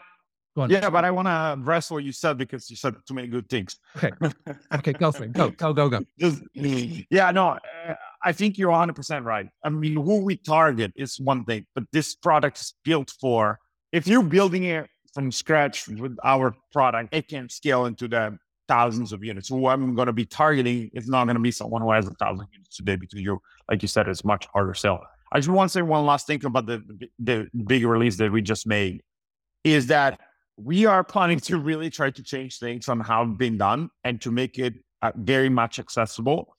yeah, 0.68 0.88
but 0.88 1.04
I 1.04 1.11
want 1.11 1.26
to 1.26 1.54
address 1.61 1.90
what 1.90 2.04
you 2.04 2.12
said 2.12 2.38
because 2.38 2.70
you 2.70 2.76
said 2.76 2.94
too 3.06 3.14
many 3.14 3.28
good 3.28 3.49
things. 3.49 3.76
Okay. 3.96 4.12
Okay, 4.75 4.92
go 4.92 5.11
for 5.11 5.25
it. 5.25 5.32
Go, 5.32 5.50
go, 5.50 5.73
go, 5.73 5.88
go. 5.88 6.00
Just, 6.18 6.42
yeah, 6.54 7.30
no, 7.32 7.58
I 8.23 8.32
think 8.32 8.56
you're 8.56 8.70
100% 8.70 9.25
right. 9.25 9.49
I 9.64 9.68
mean, 9.68 9.94
who 9.94 10.25
we 10.25 10.37
target 10.37 10.92
is 10.96 11.18
one 11.18 11.44
thing, 11.44 11.66
but 11.75 11.84
this 11.92 12.14
product 12.14 12.58
is 12.61 12.75
built 12.84 13.12
for, 13.20 13.58
if 13.92 14.06
you're 14.06 14.23
building 14.23 14.64
it 14.64 14.88
from 15.12 15.32
scratch 15.32 15.88
with 15.88 16.16
our 16.23 16.54
product, 16.73 17.14
it 17.14 17.28
can 17.28 17.49
scale 17.49 17.87
into 17.87 18.06
the 18.08 18.38
thousands 18.68 19.12
of 19.12 19.25
units. 19.25 19.49
Who 19.49 19.66
I'm 19.66 19.94
going 19.94 20.06
to 20.06 20.12
be 20.12 20.25
targeting 20.25 20.90
is 20.94 21.08
not 21.08 21.25
going 21.25 21.37
to 21.37 21.42
be 21.42 21.50
someone 21.50 21.82
who 21.82 21.92
has 21.92 22.06
a 22.06 22.14
thousand 22.14 22.46
units 22.52 22.76
today 22.76 22.96
because 22.96 23.20
you, 23.20 23.40
like 23.68 23.82
you 23.82 23.88
said, 23.88 24.08
it's 24.08 24.25
much 24.25 24.46
harder 24.52 24.73
to 24.73 24.78
sell. 24.78 25.04
I 25.32 25.38
just 25.38 25.49
want 25.49 25.70
to 25.70 25.73
say 25.73 25.82
one 25.82 26.06
last 26.06 26.26
thing 26.26 26.44
about 26.44 26.66
the 26.66 26.82
the 27.18 27.49
big 27.66 27.84
release 27.84 28.16
that 28.18 28.30
we 28.30 28.40
just 28.40 28.66
made 28.66 29.02
is 29.64 29.88
that 29.88 30.20
we 30.56 30.87
are 30.87 31.02
planning 31.02 31.40
to 31.40 31.58
really 31.58 31.90
try 31.90 32.11
to 32.11 32.23
change 32.23 32.58
things 32.58 32.88
on 32.88 33.00
how 33.00 33.25
it's 33.25 33.37
been 33.37 33.58
done 33.58 33.90
and 34.04 34.20
to 34.20 34.30
make 34.30 34.58
it 34.58 34.75
uh, 35.02 35.12
very 35.16 35.49
much 35.49 35.78
accessible 35.78 36.54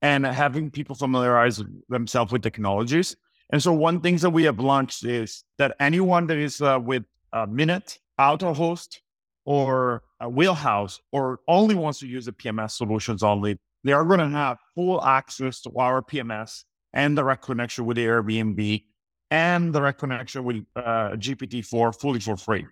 and 0.00 0.24
having 0.24 0.70
people 0.70 0.94
familiarize 0.94 1.62
themselves 1.88 2.32
with 2.32 2.42
technologies. 2.42 3.16
And 3.50 3.62
so 3.62 3.72
one 3.72 4.00
thing 4.00 4.16
that 4.16 4.30
we 4.30 4.44
have 4.44 4.58
launched 4.58 5.04
is 5.04 5.44
that 5.58 5.74
anyone 5.80 6.26
that 6.28 6.38
is 6.38 6.60
uh, 6.60 6.78
with 6.82 7.04
a 7.32 7.46
Minut, 7.46 7.98
AutoHost, 8.18 8.98
or 9.44 10.02
a 10.20 10.28
wheelhouse, 10.28 11.00
or 11.12 11.40
only 11.48 11.74
wants 11.74 12.00
to 12.00 12.06
use 12.06 12.26
the 12.26 12.32
PMS 12.32 12.72
solutions 12.72 13.22
only, 13.22 13.58
they 13.84 13.92
are 13.92 14.04
going 14.04 14.20
to 14.20 14.28
have 14.28 14.58
full 14.74 15.02
access 15.02 15.60
to 15.62 15.70
our 15.78 16.02
PMS 16.02 16.64
and 16.92 17.16
direct 17.16 17.42
connection 17.44 17.86
with 17.86 17.96
Airbnb 17.96 18.84
and 19.30 19.72
direct 19.72 19.98
connection 19.98 20.44
with 20.44 20.64
uh, 20.76 21.10
GPT-4 21.16 21.98
fully 21.98 22.20
for 22.20 22.36
free 22.36 22.66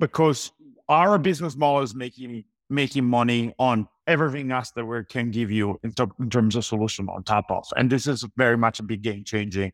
because 0.00 0.50
our 0.88 1.18
business 1.18 1.56
model 1.56 1.82
is 1.82 1.94
making 1.94 2.44
making 2.68 3.04
money 3.04 3.52
on 3.58 3.86
everything 4.06 4.50
else 4.50 4.70
that 4.72 4.84
we 4.84 5.04
can 5.04 5.30
give 5.30 5.50
you 5.50 5.78
in, 5.82 5.92
in 6.20 6.30
terms 6.30 6.56
of 6.56 6.64
solution 6.64 7.08
on 7.08 7.22
top 7.24 7.44
of. 7.50 7.64
And 7.76 7.90
this 7.90 8.06
is 8.06 8.24
very 8.36 8.56
much 8.56 8.80
a 8.80 8.82
big 8.82 9.02
game 9.02 9.24
changing 9.24 9.72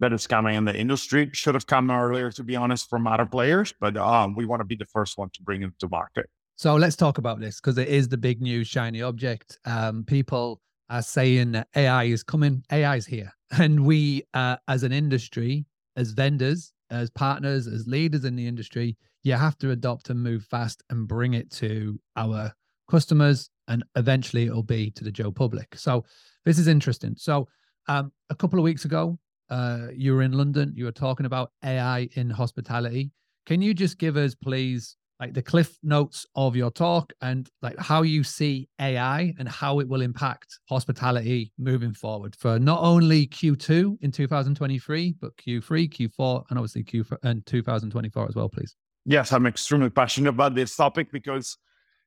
that 0.00 0.12
is 0.12 0.26
coming 0.26 0.54
in 0.54 0.64
the 0.64 0.76
industry. 0.76 1.30
Should 1.32 1.54
have 1.54 1.66
come 1.66 1.90
earlier, 1.90 2.30
to 2.32 2.44
be 2.44 2.54
honest, 2.56 2.88
from 2.90 3.06
other 3.06 3.26
players, 3.26 3.72
but 3.80 3.96
um, 3.96 4.34
we 4.34 4.44
want 4.44 4.60
to 4.60 4.64
be 4.64 4.76
the 4.76 4.86
first 4.86 5.16
one 5.16 5.30
to 5.34 5.42
bring 5.42 5.62
it 5.62 5.72
to 5.80 5.88
market. 5.88 6.26
So 6.56 6.76
let's 6.76 6.96
talk 6.96 7.18
about 7.18 7.40
this 7.40 7.60
because 7.60 7.78
it 7.78 7.88
is 7.88 8.08
the 8.08 8.16
big 8.16 8.40
new 8.40 8.62
shiny 8.62 9.02
object. 9.02 9.58
Um, 9.64 10.04
people 10.04 10.60
are 10.90 11.02
saying 11.02 11.52
that 11.52 11.68
AI 11.74 12.04
is 12.04 12.22
coming, 12.22 12.62
AI 12.70 12.96
is 12.96 13.06
here. 13.06 13.32
And 13.56 13.86
we, 13.86 14.24
uh, 14.34 14.56
as 14.66 14.82
an 14.82 14.90
industry, 14.90 15.64
as 15.94 16.10
vendors, 16.10 16.72
as 16.90 17.08
partners, 17.10 17.68
as 17.68 17.86
leaders 17.86 18.24
in 18.24 18.34
the 18.34 18.46
industry, 18.46 18.96
you 19.24 19.32
have 19.32 19.58
to 19.58 19.72
adopt 19.72 20.10
and 20.10 20.22
move 20.22 20.44
fast 20.44 20.82
and 20.90 21.08
bring 21.08 21.34
it 21.34 21.50
to 21.50 21.98
our 22.16 22.52
customers 22.88 23.50
and 23.66 23.82
eventually 23.96 24.44
it'll 24.44 24.62
be 24.62 24.90
to 24.92 25.02
the 25.02 25.10
Joe 25.10 25.32
public. 25.32 25.74
So 25.76 26.04
this 26.44 26.58
is 26.58 26.68
interesting. 26.68 27.14
So 27.16 27.48
um, 27.88 28.12
a 28.30 28.34
couple 28.34 28.58
of 28.58 28.64
weeks 28.64 28.84
ago, 28.84 29.18
uh, 29.50 29.88
you 29.94 30.14
were 30.14 30.22
in 30.22 30.32
London. 30.32 30.72
You 30.76 30.84
were 30.84 30.92
talking 30.92 31.26
about 31.26 31.52
AI 31.64 32.08
in 32.14 32.30
hospitality. 32.30 33.10
Can 33.46 33.60
you 33.60 33.74
just 33.74 33.98
give 33.98 34.16
us, 34.16 34.34
please, 34.34 34.96
like 35.20 35.32
the 35.32 35.42
cliff 35.42 35.78
notes 35.82 36.26
of 36.34 36.56
your 36.56 36.70
talk 36.70 37.12
and 37.20 37.48
like 37.62 37.78
how 37.78 38.02
you 38.02 38.24
see 38.24 38.68
AI 38.80 39.32
and 39.38 39.48
how 39.48 39.78
it 39.80 39.88
will 39.88 40.02
impact 40.02 40.58
hospitality 40.68 41.52
moving 41.58 41.94
forward 41.94 42.34
for 42.36 42.58
not 42.58 42.80
only 42.82 43.26
Q2 43.28 43.98
in 44.02 44.10
2023, 44.10 45.14
but 45.20 45.36
Q3, 45.36 45.88
Q4, 45.88 46.44
and 46.50 46.58
obviously 46.58 46.82
Q 46.82 47.04
and 47.22 47.44
2024 47.46 48.28
as 48.28 48.34
well, 48.34 48.48
please. 48.48 48.76
Yes, 49.06 49.32
I'm 49.32 49.46
extremely 49.46 49.90
passionate 49.90 50.30
about 50.30 50.54
this 50.54 50.74
topic 50.74 51.12
because, 51.12 51.58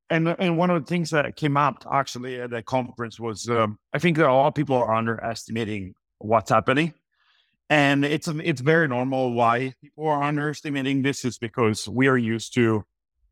and 0.10 0.28
and 0.40 0.58
one 0.58 0.70
of 0.70 0.84
the 0.84 0.88
things 0.88 1.12
that 1.12 1.36
came 1.36 1.56
up 1.56 1.86
actually 1.92 2.42
at 2.42 2.50
the 2.50 2.64
conference 2.64 3.20
was 3.20 3.48
um, 3.50 3.78
I 3.94 4.00
think 4.00 4.18
that 4.18 4.28
a 4.28 4.34
lot 4.34 4.48
of 4.48 4.56
people 4.56 4.76
are 4.76 4.96
underestimating 4.96 5.94
what's 6.18 6.50
happening, 6.50 6.94
and 7.70 8.04
it's 8.04 8.28
it's 8.28 8.62
very 8.62 8.88
normal 8.88 9.34
why 9.34 9.74
people 9.82 10.08
are 10.08 10.24
underestimating 10.24 11.04
this 11.04 11.24
is 11.24 11.38
because 11.38 11.88
we 11.88 12.08
are 12.08 12.18
used 12.18 12.56
to 12.56 12.84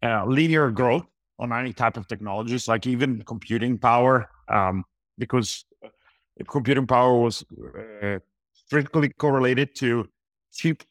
uh, 0.04 0.25
linear 0.25 0.69
growth 0.69 1.06
on 1.39 1.51
any 1.51 1.73
type 1.73 1.97
of 1.97 2.08
technologies, 2.08 2.67
like 2.67 2.86
even 2.86 3.23
computing 3.23 3.80
power, 3.80 4.30
um, 4.47 4.84
because 5.17 5.65
uh, 5.84 5.89
computing 6.47 6.86
power 6.86 7.17
was 7.17 7.43
uh, 8.04 8.19
strictly 8.54 9.10
correlated 9.10 9.75
to 9.75 10.08
cheap 10.54 10.84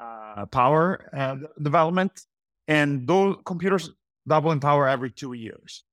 uh, 0.00 0.46
power 0.46 1.10
uh, 1.12 1.36
development, 1.60 2.26
and 2.68 3.06
those 3.06 3.36
computers 3.44 3.90
double 4.26 4.52
in 4.52 4.60
power 4.60 4.88
every 4.88 5.10
two 5.10 5.32
years. 5.32 5.84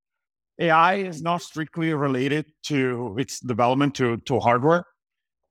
AI 0.60 0.96
is 0.96 1.22
not 1.22 1.42
strictly 1.42 1.94
related 1.94 2.46
to 2.64 3.16
its 3.20 3.40
development 3.40 3.96
to, 3.96 4.18
to 4.18 4.40
hardware. 4.40 4.86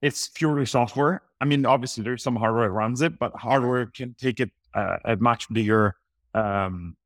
It's 0.03 0.29
purely 0.29 0.67
software. 0.67 1.23
I 1.41 1.45
mean, 1.45 1.65
obviously 1.67 2.03
there's 2.03 2.23
some 2.23 2.37
hardware 2.37 2.67
that 2.67 2.73
runs 2.73 3.03
it, 3.03 3.19
but 3.19 3.33
hardware 3.35 3.87
can 3.87 4.15
take 4.19 4.41
it 4.41 4.51
uh, 4.75 4.97
at 5.05 5.21
much 5.21 5.53
bigger 5.53 5.95
um, 6.35 6.97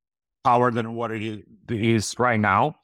power 0.45 0.71
than 0.71 0.95
what 0.95 1.11
it 1.11 1.45
is 1.69 2.15
right 2.19 2.41
now. 2.41 2.77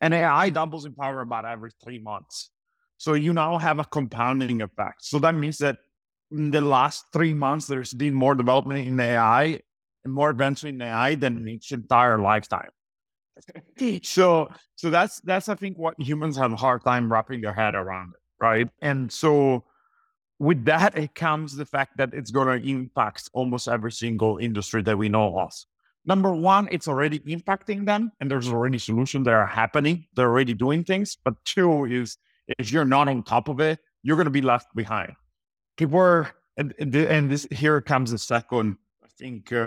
And 0.00 0.14
AI 0.14 0.50
doubles 0.50 0.84
in 0.84 0.94
power 0.94 1.20
about 1.20 1.44
every 1.44 1.70
three 1.82 1.98
months. 1.98 2.50
So 2.96 3.14
you 3.14 3.32
now 3.32 3.58
have 3.58 3.78
a 3.78 3.84
compounding 3.84 4.62
effect. 4.62 5.04
So 5.04 5.18
that 5.18 5.34
means 5.34 5.58
that 5.58 5.78
in 6.30 6.50
the 6.50 6.60
last 6.60 7.06
three 7.12 7.34
months, 7.34 7.66
there's 7.66 7.92
been 7.92 8.14
more 8.14 8.34
development 8.34 8.86
in 8.86 8.98
AI 8.98 9.60
and 10.04 10.12
more 10.12 10.30
advancement 10.30 10.76
in 10.76 10.82
AI 10.82 11.14
than 11.14 11.36
in 11.38 11.48
its 11.48 11.72
entire 11.72 12.18
lifetime. 12.18 12.70
so, 14.02 14.48
so 14.76 14.90
that's 14.90 15.20
that's 15.20 15.48
I 15.48 15.54
think 15.54 15.76
what 15.76 15.94
humans 15.98 16.36
have 16.36 16.52
a 16.52 16.56
hard 16.56 16.84
time 16.84 17.12
wrapping 17.12 17.40
their 17.40 17.52
head 17.52 17.74
around 17.74 18.14
it, 18.14 18.20
right? 18.44 18.68
And 18.80 19.10
so, 19.12 19.64
with 20.38 20.64
that, 20.66 20.96
it 20.96 21.14
comes 21.14 21.56
the 21.56 21.66
fact 21.66 21.96
that 21.96 22.14
it's 22.14 22.30
going 22.30 22.60
to 22.60 22.68
impact 22.68 23.28
almost 23.32 23.68
every 23.68 23.92
single 23.92 24.38
industry 24.38 24.82
that 24.82 24.96
we 24.96 25.08
know 25.08 25.38
of. 25.38 25.52
Number 26.06 26.34
one, 26.34 26.68
it's 26.70 26.86
already 26.86 27.18
impacting 27.20 27.86
them, 27.86 28.12
and 28.20 28.30
there's 28.30 28.48
already 28.48 28.78
solutions 28.78 29.24
that 29.24 29.32
are 29.34 29.46
happening. 29.46 30.06
They're 30.14 30.28
already 30.28 30.54
doing 30.54 30.84
things. 30.84 31.16
But 31.24 31.34
two 31.44 31.86
is 31.86 32.18
if 32.58 32.70
you're 32.70 32.84
not 32.84 33.08
on 33.08 33.22
top 33.22 33.48
of 33.48 33.58
it, 33.60 33.78
you're 34.02 34.16
going 34.16 34.26
to 34.26 34.30
be 34.30 34.42
left 34.42 34.74
behind 34.74 35.14
people 35.76 35.98
are, 35.98 36.30
and, 36.56 36.74
and 36.78 37.30
this 37.30 37.46
here 37.50 37.80
comes 37.80 38.10
the 38.10 38.18
second, 38.18 38.76
I 39.02 39.08
think, 39.18 39.52
uh, 39.52 39.66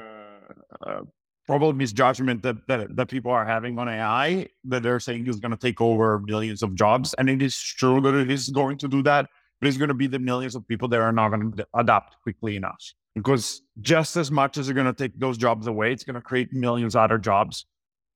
uh, 0.86 1.02
probably 1.46 1.74
misjudgment 1.74 2.42
that, 2.44 2.56
that 2.68 2.96
that 2.96 3.08
people 3.08 3.32
are 3.32 3.46
having 3.46 3.80
on 3.80 3.88
AI 3.88 4.48
that 4.66 4.84
they're 4.84 5.00
saying 5.00 5.28
is 5.28 5.40
going 5.40 5.52
to 5.52 5.58
take 5.58 5.80
over 5.80 6.20
millions 6.20 6.64
of 6.64 6.76
jobs, 6.76 7.14
and 7.16 7.30
it 7.30 7.42
is 7.42 7.58
true 7.58 8.02
that 8.02 8.14
it 8.14 8.30
is 8.30 8.50
going 8.50 8.78
to 8.80 8.88
do 8.88 9.02
that, 9.04 9.28
but 9.60 9.68
it's 9.68 9.78
going 9.78 9.90
to 9.90 9.94
be 9.94 10.08
the 10.08 10.20
millions 10.20 10.56
of 10.56 10.68
people 10.68 10.88
that 10.90 11.00
are 11.00 11.12
not 11.12 11.30
going 11.30 11.52
to 11.54 11.68
adapt 11.76 12.16
quickly 12.24 12.56
enough. 12.56 12.94
Because 13.16 13.62
just 13.82 14.16
as 14.16 14.30
much 14.30 14.58
as 14.58 14.68
they're 14.68 14.76
going 14.76 14.86
to 14.86 14.94
take 14.94 15.20
those 15.20 15.38
jobs 15.38 15.66
away, 15.66 15.92
it's 15.92 16.04
going 16.04 16.16
to 16.16 16.22
create 16.22 16.54
millions 16.54 16.96
of 16.96 17.02
other 17.02 17.18
jobs 17.18 17.66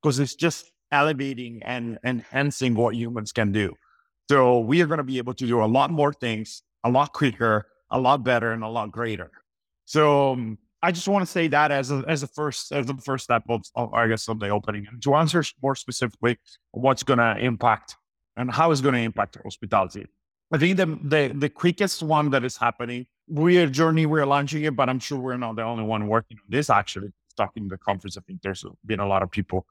because 0.02 0.20
it's 0.20 0.36
just 0.36 0.72
elevating 0.92 1.62
and 1.64 1.98
enhancing 2.04 2.76
what 2.76 2.96
humans 2.96 3.32
can 3.32 3.52
do. 3.52 3.74
So 4.30 4.60
we 4.60 4.80
are 4.82 4.86
going 4.86 5.00
to 5.00 5.04
be 5.04 5.18
able 5.18 5.34
to 5.34 5.48
do 5.48 5.64
a 5.64 5.66
lot 5.66 5.90
more 5.90 6.14
things 6.14 6.62
a 6.84 6.90
lot 6.90 7.14
quicker 7.14 7.68
a 7.92 8.00
lot 8.00 8.24
better 8.24 8.52
and 8.52 8.64
a 8.64 8.68
lot 8.70 8.92
greater. 8.92 9.32
So 9.86 10.34
um, 10.34 10.58
I 10.82 10.92
just 10.92 11.08
want 11.08 11.26
to 11.26 11.32
say 11.32 11.48
that 11.50 11.72
as 11.72 11.92
a 11.92 12.04
as 12.08 12.24
a 12.24 12.28
first 12.28 12.72
as 12.72 12.86
the 12.88 12.96
first 12.96 13.26
step 13.26 13.44
of, 13.50 13.62
of 13.76 13.94
I 13.94 14.08
guess 14.08 14.28
of 14.28 14.40
the 14.40 14.50
opening. 14.50 14.88
And 14.90 15.02
to 15.04 15.16
answer 15.16 15.44
more 15.62 15.76
specifically, 15.76 16.38
what's 16.72 17.04
going 17.04 17.20
to 17.20 17.38
impact 17.38 17.96
and 18.38 18.50
how 18.52 18.72
it's 18.72 18.82
going 18.82 18.96
to 18.96 19.02
impact 19.02 19.38
hospitality. 19.44 20.06
I 20.54 20.58
think 20.58 20.78
the, 20.78 20.86
the 21.04 21.34
the 21.34 21.50
quickest 21.50 22.04
one 22.04 22.30
that 22.32 22.44
is 22.44 22.58
happening. 22.58 23.06
We're 23.28 23.68
Jurny. 23.68 24.06
We're 24.06 24.26
launching 24.26 24.64
it, 24.64 24.76
but 24.76 24.90
I'm 24.90 25.00
sure 25.00 25.20
we're 25.20 25.38
not 25.38 25.56
the 25.56 25.64
only 25.64 25.84
one 25.84 26.08
working 26.08 26.38
on 26.38 26.48
this. 26.50 26.70
Actually, 26.70 27.10
talking 27.38 27.68
the 27.68 27.78
conference, 27.78 28.18
I 28.18 28.22
think 28.22 28.42
there's 28.42 28.66
been 28.86 29.00
a 29.00 29.08
lot 29.08 29.24
of 29.24 29.32
people 29.32 29.66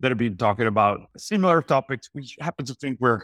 that 0.00 0.10
have 0.10 0.18
been 0.18 0.36
talking 0.36 0.66
about 0.66 1.00
similar 1.16 1.62
topics. 1.62 2.10
We 2.14 2.32
happen 2.40 2.66
to 2.66 2.74
think 2.74 2.98
we're 3.00 3.22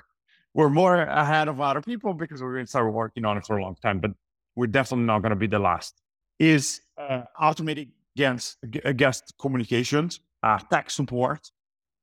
we're 0.54 0.70
more 0.70 1.02
ahead 1.02 1.48
of 1.48 1.60
other 1.60 1.82
people 1.82 2.14
because 2.14 2.42
we've 2.42 2.54
been 2.54 2.66
started 2.66 2.90
working 2.90 3.24
on 3.24 3.36
it 3.36 3.46
for 3.46 3.58
a 3.58 3.62
long 3.62 3.76
time. 3.82 4.00
But 4.00 4.12
we're 4.56 4.66
definitely 4.66 5.04
not 5.04 5.20
going 5.20 5.30
to 5.30 5.36
be 5.36 5.46
the 5.46 5.58
last, 5.58 6.00
is 6.38 6.80
uh, 6.98 7.22
automated 7.38 7.90
guest, 8.16 8.56
guest 8.96 9.34
communications, 9.38 10.20
uh, 10.42 10.58
tech 10.70 10.90
support, 10.90 11.50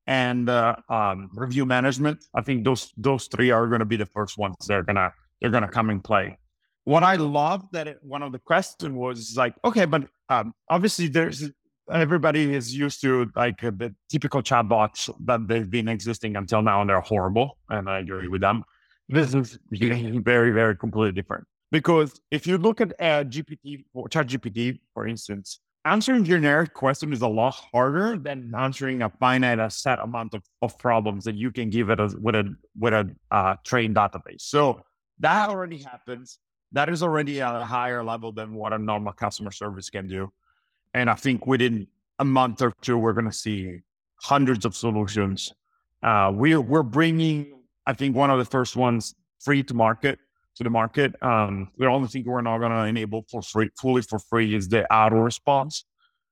and 0.07 0.49
uh, 0.49 0.75
um, 0.89 1.29
review 1.33 1.65
management. 1.65 2.23
I 2.33 2.41
think 2.41 2.63
those 2.63 2.93
those 2.95 3.27
three 3.27 3.51
are 3.51 3.67
going 3.67 3.79
to 3.79 3.85
be 3.85 3.97
the 3.97 4.05
first 4.05 4.37
ones 4.37 4.55
that 4.67 4.73
are 4.73 4.83
gonna 4.83 5.11
they're 5.41 5.49
gonna 5.49 5.67
come 5.67 5.89
in 5.89 5.99
play. 5.99 6.37
What 6.85 7.03
I 7.03 7.15
love 7.15 7.65
that 7.71 7.87
it, 7.87 7.99
one 8.01 8.21
of 8.21 8.31
the 8.31 8.39
questions 8.39 8.93
was 8.93 9.35
like, 9.37 9.55
okay, 9.63 9.85
but 9.85 10.03
um, 10.29 10.53
obviously 10.69 11.07
there's 11.07 11.49
everybody 11.91 12.53
is 12.53 12.75
used 12.75 13.01
to 13.01 13.29
like 13.35 13.63
uh, 13.63 13.71
the 13.75 13.95
typical 14.09 14.41
chatbots 14.41 15.09
that 15.25 15.47
they've 15.47 15.69
been 15.69 15.87
existing 15.87 16.35
until 16.35 16.61
now, 16.61 16.81
and 16.81 16.89
they're 16.89 17.01
horrible, 17.01 17.57
and 17.69 17.89
I 17.89 17.99
agree 17.99 18.27
with 18.27 18.41
them. 18.41 18.63
This 19.09 19.33
is 19.33 19.57
very 19.71 20.51
very 20.51 20.75
completely 20.75 21.13
different 21.13 21.47
because 21.73 22.21
if 22.29 22.45
you 22.45 22.59
look 22.59 22.81
at 22.81 22.93
uh, 23.01 23.23
GPT 23.23 23.83
or 23.95 24.07
ChatGPT, 24.07 24.79
for 24.93 25.07
instance, 25.07 25.59
answering 25.85 26.23
generic 26.23 26.75
question 26.75 27.11
is 27.11 27.23
a 27.23 27.27
lot 27.27 27.55
harder 27.73 28.15
than 28.15 28.53
answering 28.55 29.01
a 29.01 29.09
finite 29.09 29.57
a 29.57 29.71
set 29.71 29.97
amount 29.97 30.35
of, 30.35 30.43
of 30.61 30.77
problems 30.77 31.23
that 31.23 31.33
you 31.33 31.51
can 31.51 31.71
give 31.71 31.89
it 31.89 31.99
a, 31.99 32.15
with 32.21 32.35
a 32.35 32.55
with 32.77 32.93
a 32.93 33.09
uh, 33.31 33.55
trained 33.65 33.95
database. 33.95 34.41
So 34.41 34.83
that 35.17 35.49
already 35.49 35.79
happens. 35.79 36.37
That 36.73 36.89
is 36.89 37.01
already 37.01 37.41
at 37.41 37.55
a 37.55 37.65
higher 37.65 38.03
level 38.03 38.31
than 38.31 38.53
what 38.53 38.71
a 38.71 38.77
normal 38.77 39.13
customer 39.13 39.51
service 39.51 39.89
can 39.89 40.07
do. 40.07 40.31
And 40.93 41.09
I 41.09 41.15
think 41.15 41.47
within 41.47 41.87
a 42.19 42.25
month 42.25 42.61
or 42.61 42.71
two, 42.81 42.99
we're 42.99 43.13
going 43.13 43.25
to 43.25 43.33
see 43.33 43.79
hundreds 44.17 44.63
of 44.63 44.75
solutions. 44.75 45.51
Uh, 46.03 46.31
we're 46.35 46.61
we're 46.61 46.83
bringing, 46.83 47.61
I 47.87 47.93
think, 47.93 48.15
one 48.15 48.29
of 48.29 48.37
the 48.37 48.45
first 48.45 48.75
ones 48.75 49.15
free 49.39 49.63
to 49.63 49.73
market 49.73 50.19
to 50.55 50.63
the 50.63 50.69
market. 50.69 51.15
Um, 51.21 51.69
the 51.77 51.87
only 51.87 52.07
thing 52.07 52.23
we're 52.25 52.41
not 52.41 52.59
going 52.59 52.71
to 52.71 52.85
enable 52.85 53.25
for 53.29 53.41
free, 53.41 53.69
fully 53.79 54.01
for 54.01 54.19
free, 54.19 54.55
is 54.55 54.67
the 54.67 54.91
auto 54.93 55.17
response 55.17 55.85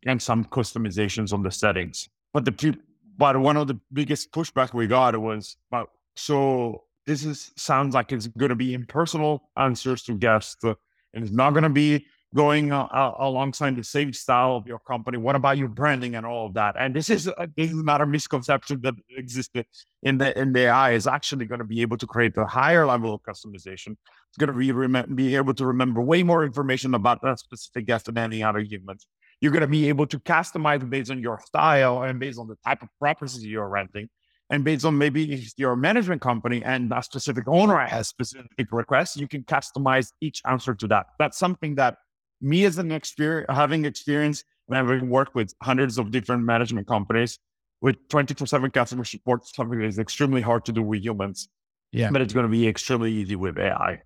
and 0.05 0.21
some 0.21 0.45
customizations 0.45 1.33
on 1.33 1.43
the 1.43 1.51
settings. 1.51 2.09
But 2.33 2.45
the 2.45 2.77
but 3.17 3.37
one 3.39 3.57
of 3.57 3.67
the 3.67 3.79
biggest 3.93 4.31
pushback 4.31 4.73
we 4.73 4.87
got 4.87 5.19
was, 5.19 5.57
but 5.69 5.87
so 6.15 6.83
this 7.05 7.23
is 7.23 7.51
sounds 7.55 7.93
like 7.93 8.11
it's 8.11 8.27
going 8.27 8.49
to 8.49 8.55
be 8.55 8.73
impersonal 8.73 9.49
answers 9.57 10.03
to 10.03 10.13
guests, 10.13 10.63
uh, 10.63 10.73
and 11.13 11.23
it's 11.23 11.33
not 11.33 11.51
going 11.51 11.63
to 11.63 11.69
be 11.69 12.05
going 12.33 12.71
uh, 12.71 12.87
alongside 13.19 13.75
the 13.75 13.83
same 13.83 14.13
style 14.13 14.55
of 14.55 14.65
your 14.65 14.79
company? 14.79 15.17
What 15.17 15.35
about 15.35 15.57
your 15.57 15.67
branding 15.67 16.15
and 16.15 16.25
all 16.25 16.47
of 16.47 16.53
that? 16.53 16.75
And 16.77 16.95
this 16.95 17.09
is 17.09 17.27
uh, 17.27 17.47
this 17.57 17.71
is 17.71 17.83
not 17.83 18.01
a 18.01 18.05
misconception 18.05 18.81
that 18.83 18.95
existed 19.15 19.65
in 20.03 20.17
the 20.17 20.37
in 20.39 20.53
the 20.53 20.61
AI. 20.61 20.91
Is 20.91 21.07
actually 21.07 21.45
going 21.45 21.59
to 21.59 21.65
be 21.65 21.81
able 21.81 21.97
to 21.97 22.07
create 22.07 22.37
a 22.37 22.45
higher 22.45 22.85
level 22.85 23.13
of 23.13 23.21
customization. 23.21 23.95
It's 24.29 24.37
going 24.39 24.51
to 24.51 24.57
be 24.57 24.71
rem- 24.71 25.15
be 25.15 25.35
able 25.35 25.53
to 25.55 25.65
remember 25.65 26.01
way 26.01 26.23
more 26.23 26.45
information 26.45 26.93
about 26.93 27.21
that 27.23 27.39
specific 27.39 27.85
guest 27.85 28.05
than 28.05 28.17
any 28.17 28.43
other 28.43 28.59
human. 28.59 28.97
You're 29.41 29.51
going 29.51 29.61
to 29.61 29.67
be 29.67 29.89
able 29.89 30.05
to 30.07 30.19
customize 30.19 30.87
based 30.87 31.11
on 31.11 31.19
your 31.19 31.39
style 31.45 32.03
and 32.03 32.19
based 32.19 32.39
on 32.39 32.47
the 32.47 32.55
type 32.63 32.81
of 32.83 32.89
properties 32.99 33.43
you're 33.43 33.67
renting. 33.67 34.07
And 34.51 34.65
based 34.65 34.83
on 34.83 34.97
maybe 34.97 35.47
your 35.57 35.77
management 35.77 36.21
company 36.21 36.61
and 36.63 36.91
a 36.91 37.01
specific 37.01 37.47
owner 37.47 37.79
has 37.79 38.09
specific 38.09 38.67
requests, 38.71 39.15
you 39.15 39.27
can 39.27 39.43
customize 39.43 40.11
each 40.19 40.41
answer 40.45 40.75
to 40.75 40.87
that. 40.87 41.05
That's 41.17 41.37
something 41.37 41.75
that 41.75 41.95
me 42.41 42.65
as 42.65 42.77
an 42.77 42.91
experience, 42.91 43.47
having 43.49 43.85
experience 43.85 44.43
and 44.67 44.75
having 44.75 45.09
worked 45.09 45.35
with 45.35 45.53
hundreds 45.61 45.97
of 45.97 46.11
different 46.11 46.43
management 46.43 46.87
companies 46.87 47.39
with 47.81 47.95
24 48.09 48.47
7 48.47 48.71
customer 48.71 49.03
support, 49.03 49.45
something 49.45 49.79
that 49.79 49.85
is 49.85 49.99
extremely 49.99 50.41
hard 50.41 50.65
to 50.65 50.71
do 50.71 50.81
with 50.81 51.03
humans. 51.03 51.49
Yeah. 51.91 52.09
But 52.11 52.21
it's 52.21 52.33
going 52.33 52.45
to 52.45 52.51
be 52.51 52.67
extremely 52.67 53.11
easy 53.11 53.35
with 53.35 53.57
AI. 53.57 54.01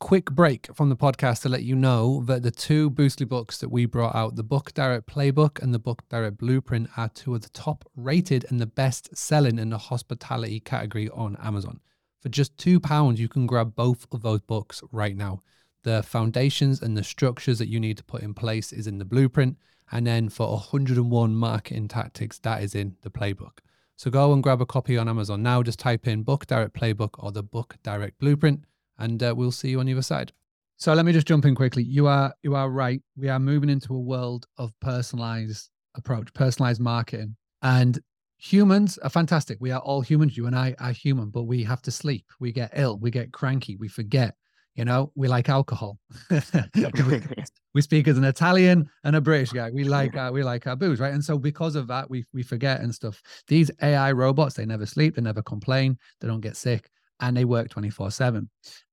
Quick 0.00 0.30
break 0.30 0.68
from 0.74 0.90
the 0.90 0.96
podcast 0.96 1.42
to 1.42 1.48
let 1.48 1.64
you 1.64 1.74
know 1.74 2.22
that 2.26 2.44
the 2.44 2.52
two 2.52 2.88
Boostly 2.88 3.28
books 3.28 3.58
that 3.58 3.68
we 3.68 3.84
brought 3.84 4.14
out, 4.14 4.36
the 4.36 4.44
Book 4.44 4.72
Direct 4.72 5.08
Playbook 5.08 5.60
and 5.60 5.74
the 5.74 5.78
Book 5.80 6.04
Direct 6.08 6.38
Blueprint, 6.38 6.88
are 6.96 7.08
two 7.08 7.34
of 7.34 7.42
the 7.42 7.48
top 7.48 7.84
rated 7.96 8.46
and 8.48 8.60
the 8.60 8.66
best 8.66 9.14
selling 9.16 9.58
in 9.58 9.70
the 9.70 9.78
hospitality 9.78 10.60
category 10.60 11.10
on 11.10 11.36
Amazon. 11.42 11.80
For 12.22 12.28
just 12.28 12.56
£2, 12.58 13.18
you 13.18 13.28
can 13.28 13.46
grab 13.46 13.74
both 13.74 14.06
of 14.12 14.22
those 14.22 14.40
books 14.40 14.82
right 14.92 15.16
now 15.16 15.42
the 15.84 16.02
foundations 16.02 16.82
and 16.82 16.96
the 16.96 17.04
structures 17.04 17.58
that 17.58 17.68
you 17.68 17.80
need 17.80 17.96
to 17.96 18.04
put 18.04 18.22
in 18.22 18.34
place 18.34 18.72
is 18.72 18.86
in 18.86 18.98
the 18.98 19.04
blueprint. 19.04 19.56
And 19.90 20.06
then 20.06 20.28
for 20.28 20.50
101 20.50 21.34
marketing 21.34 21.88
tactics, 21.88 22.38
that 22.40 22.62
is 22.62 22.74
in 22.74 22.96
the 23.02 23.10
playbook. 23.10 23.58
So 23.96 24.12
go 24.12 24.32
and 24.32 24.42
grab 24.42 24.60
a 24.60 24.66
copy 24.66 24.96
on 24.96 25.08
Amazon 25.08 25.42
now. 25.42 25.62
Just 25.62 25.80
type 25.80 26.06
in 26.06 26.22
Book 26.22 26.46
Direct 26.46 26.72
Playbook 26.72 27.10
or 27.18 27.32
the 27.32 27.42
Book 27.42 27.76
Direct 27.82 28.16
Blueprint, 28.20 28.64
and 28.96 29.20
uh, 29.20 29.34
we'll 29.36 29.50
see 29.50 29.70
you 29.70 29.80
on 29.80 29.86
the 29.86 29.92
other 29.92 30.02
side. 30.02 30.32
So 30.76 30.94
let 30.94 31.04
me 31.04 31.12
just 31.12 31.26
jump 31.26 31.44
in 31.44 31.56
quickly. 31.56 31.82
You 31.82 32.06
are 32.06 32.32
you 32.44 32.54
are 32.54 32.70
right. 32.70 33.02
We 33.16 33.28
are 33.28 33.40
moving 33.40 33.68
into 33.68 33.92
a 33.96 33.98
world 33.98 34.46
of 34.56 34.72
personalized 34.78 35.70
approach, 35.96 36.32
personalized 36.32 36.80
marketing, 36.80 37.34
and 37.62 37.98
humans 38.36 38.98
are 38.98 39.10
fantastic. 39.10 39.58
We 39.60 39.72
are 39.72 39.80
all 39.80 40.00
humans. 40.00 40.36
You 40.36 40.46
and 40.46 40.54
I 40.54 40.76
are 40.78 40.92
human, 40.92 41.30
but 41.30 41.42
we 41.42 41.64
have 41.64 41.82
to 41.82 41.90
sleep. 41.90 42.26
We 42.38 42.52
get 42.52 42.70
ill. 42.76 42.98
We 42.98 43.10
get 43.10 43.32
cranky. 43.32 43.74
We 43.74 43.88
forget. 43.88 44.36
You 44.78 44.84
know, 44.84 45.10
we 45.16 45.26
like 45.26 45.48
alcohol. 45.48 45.98
we 47.74 47.82
speak 47.82 48.06
as 48.06 48.16
an 48.16 48.22
Italian 48.22 48.88
and 49.02 49.16
a 49.16 49.20
British 49.20 49.50
guy. 49.50 49.70
We 49.72 49.82
like 49.82 50.16
our, 50.16 50.30
we 50.30 50.44
like 50.44 50.68
our 50.68 50.76
booze, 50.76 51.00
right? 51.00 51.12
And 51.12 51.24
so 51.24 51.36
because 51.36 51.74
of 51.74 51.88
that, 51.88 52.08
we 52.08 52.24
we 52.32 52.44
forget 52.44 52.80
and 52.80 52.94
stuff. 52.94 53.20
These 53.48 53.72
AI 53.82 54.12
robots, 54.12 54.54
they 54.54 54.64
never 54.64 54.86
sleep, 54.86 55.16
they 55.16 55.22
never 55.22 55.42
complain, 55.42 55.98
they 56.20 56.28
don't 56.28 56.40
get 56.40 56.56
sick, 56.56 56.88
and 57.18 57.36
they 57.36 57.44
work 57.44 57.70
twenty 57.70 57.90
four 57.90 58.12
seven. 58.12 58.48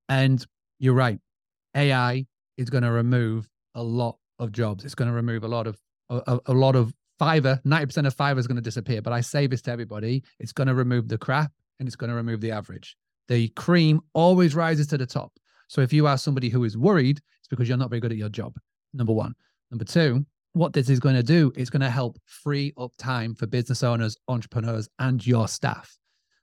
And 0.09 0.43
you're 0.79 0.95
right, 0.95 1.19
AI 1.75 2.25
is 2.57 2.71
going 2.71 2.83
to 2.83 2.91
remove 2.91 3.47
a 3.75 3.83
lot 3.83 4.17
of 4.39 4.51
jobs. 4.51 4.85
It's 4.85 4.95
going 4.95 5.09
to 5.09 5.13
remove 5.13 5.43
a 5.43 5.47
lot 5.47 5.67
of 5.67 5.79
a, 6.09 6.39
a 6.47 6.53
lot 6.53 6.75
of 6.75 6.95
Fiverr. 7.21 7.59
Ninety 7.63 7.85
percent 7.85 8.07
of 8.07 8.17
Fiverr 8.17 8.39
is 8.39 8.47
going 8.47 8.55
to 8.55 8.61
disappear. 8.63 9.03
But 9.03 9.13
I 9.13 9.21
say 9.21 9.45
this 9.45 9.61
to 9.63 9.71
everybody: 9.71 10.23
it's 10.39 10.51
going 10.51 10.67
to 10.67 10.73
remove 10.73 11.09
the 11.09 11.19
crap 11.19 11.51
and 11.79 11.87
it's 11.87 11.95
going 11.95 12.09
to 12.09 12.15
remove 12.15 12.41
the 12.41 12.49
average. 12.49 12.97
The 13.27 13.49
cream 13.49 14.01
always 14.13 14.55
rises 14.55 14.87
to 14.87 14.97
the 14.97 15.05
top. 15.05 15.31
So 15.67 15.82
if 15.82 15.93
you 15.93 16.08
are 16.08 16.17
somebody 16.17 16.49
who 16.49 16.63
is 16.63 16.78
worried, 16.78 17.21
it's 17.39 17.47
because 17.47 17.67
you're 17.67 17.78
not 17.78 17.89
very 17.89 17.99
good 17.99 18.12
at 18.12 18.17
your 18.17 18.30
job. 18.30 18.58
Number 18.93 19.13
one. 19.13 19.34
Number 19.71 19.86
two, 19.86 20.25
what 20.54 20.73
this 20.73 20.89
is 20.89 20.99
going 20.99 21.15
to 21.15 21.23
do 21.23 21.51
is 21.56 21.69
going 21.69 21.82
to 21.82 21.89
help 21.89 22.17
free 22.25 22.73
up 22.78 22.91
time 22.97 23.36
for 23.36 23.47
business 23.47 23.84
owners, 23.84 24.15
entrepreneurs, 24.28 24.88
and 24.99 25.25
your 25.25 25.47
staff. 25.47 25.97